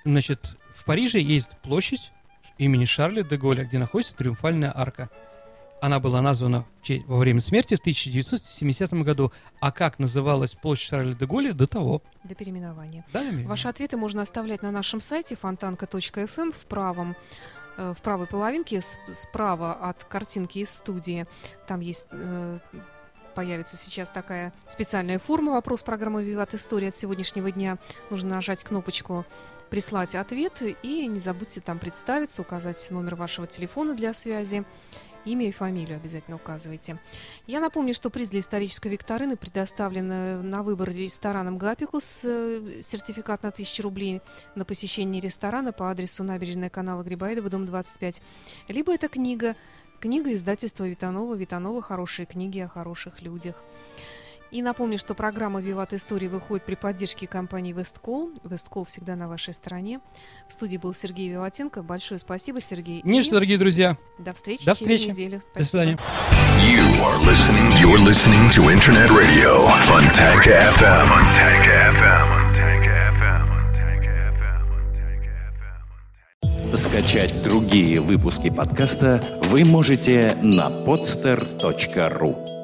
значит, 0.05 0.56
в 0.77 0.85
Париже 0.85 1.19
есть 1.19 1.49
площадь 1.63 2.11
имени 2.59 2.85
Шарля 2.85 3.23
де 3.23 3.35
Голля, 3.35 3.65
где 3.65 3.79
находится 3.79 4.15
Триумфальная 4.15 4.71
арка. 4.73 5.09
Она 5.81 5.99
была 5.99 6.21
названа 6.21 6.65
во 7.07 7.17
время 7.17 7.39
смерти 7.41 7.75
в 7.75 7.79
1970 7.79 8.93
году. 8.93 9.31
А 9.59 9.71
как 9.71 9.97
называлась 9.97 10.53
площадь 10.53 10.89
Шарля 10.89 11.15
де 11.15 11.25
Голля 11.25 11.53
до 11.53 11.65
того? 11.65 12.03
До 12.23 12.35
переименования. 12.35 13.03
Да? 13.11 13.23
Ваши 13.45 13.67
ответы 13.67 13.97
можно 13.97 14.21
оставлять 14.21 14.61
на 14.61 14.71
нашем 14.71 15.01
сайте 15.01 15.35
фонтанка.фм 15.35 16.51
в 16.51 16.65
правом 16.67 17.15
э, 17.77 17.93
в 17.97 18.01
правой 18.03 18.27
половинке 18.27 18.81
справа 19.07 19.73
от 19.73 20.03
картинки 20.03 20.59
из 20.59 20.69
студии. 20.69 21.25
Там 21.67 21.79
есть 21.79 22.05
э, 22.11 22.59
появится 23.35 23.77
сейчас 23.77 24.09
такая 24.09 24.53
специальная 24.71 25.19
форма 25.19 25.53
вопрос 25.53 25.83
программы 25.83 26.23
«Виват 26.23 26.53
История» 26.53 26.89
от 26.89 26.97
сегодняшнего 26.97 27.51
дня. 27.51 27.77
Нужно 28.09 28.35
нажать 28.35 28.63
кнопочку 28.63 29.25
«Прислать 29.69 30.15
ответ» 30.15 30.61
и 30.83 31.07
не 31.07 31.19
забудьте 31.19 31.61
там 31.61 31.79
представиться, 31.79 32.41
указать 32.41 32.87
номер 32.89 33.15
вашего 33.15 33.47
телефона 33.47 33.93
для 33.93 34.13
связи. 34.13 34.65
Имя 35.27 35.49
и 35.49 35.51
фамилию 35.51 35.97
обязательно 35.97 36.37
указывайте. 36.37 36.99
Я 37.47 37.59
напомню, 37.59 37.93
что 37.93 38.09
приз 38.09 38.29
для 38.29 38.39
исторической 38.39 38.87
викторины 38.87 39.35
предоставлен 39.35 40.09
э, 40.09 40.41
на 40.41 40.63
выбор 40.63 40.89
рестораном 40.89 41.57
«Гапикус». 41.57 42.21
э, 42.23 42.79
Сертификат 42.81 43.43
на 43.43 43.49
1000 43.49 43.83
рублей 43.83 44.21
на 44.55 44.63
посещение 44.63 45.21
ресторана 45.21 45.73
по 45.73 45.91
адресу 45.91 46.23
набережная 46.23 46.69
канала 46.69 47.03
Грибоедова, 47.03 47.49
дом 47.49 47.65
25. 47.65 48.21
Либо 48.69 48.93
это 48.93 49.09
книга, 49.09 49.57
книга 49.99 50.33
издательства 50.33 50.87
Витанова, 50.87 51.33
Витанова 51.35 51.81
«Хорошие 51.81 52.25
книги 52.25 52.59
о 52.59 52.69
хороших 52.69 53.21
людях». 53.21 53.61
И 54.51 54.61
напомню, 54.61 54.97
что 54.97 55.13
программа 55.13 55.59
«Виват 55.61 55.93
Истории» 55.93 56.27
выходит 56.27 56.65
при 56.65 56.75
поддержке 56.75 57.27
компании 57.27 57.73
«Весткол». 57.73 58.31
«Весткол» 58.43 58.85
всегда 58.85 59.15
на 59.15 59.27
вашей 59.27 59.53
стороне. 59.53 59.99
В 60.47 60.53
студии 60.53 60.77
был 60.77 60.93
Сергей 60.93 61.29
Виватенко. 61.29 61.83
Большое 61.83 62.19
спасибо, 62.19 62.61
Сергей. 62.61 63.01
Не 63.03 63.21
что, 63.21 63.33
дорогие 63.33 63.57
друзья. 63.57 63.97
До 64.19 64.33
встречи 64.33 64.65
До 64.65 64.73
через 64.75 65.01
встречи. 65.01 65.09
неделю. 65.09 65.41
До 65.53 65.63
свидания. 65.63 65.97
You 66.63 66.83
are 67.03 67.19
listening. 67.25 67.71
You're 67.81 67.99
listening 68.05 68.49
to 68.51 68.69
Internet 68.71 69.09
Radio 69.11 69.67
Fontanka 69.83 70.59
FM. 70.77 71.07
Fontanka 71.09 71.91
FM. 71.99 72.37
Скачать 76.75 77.33
другие 77.43 77.99
выпуски 77.99 78.49
подкаста 78.49 79.39
вы 79.43 79.65
можете 79.65 80.37
на 80.41 80.69
podster.ru. 80.69 82.56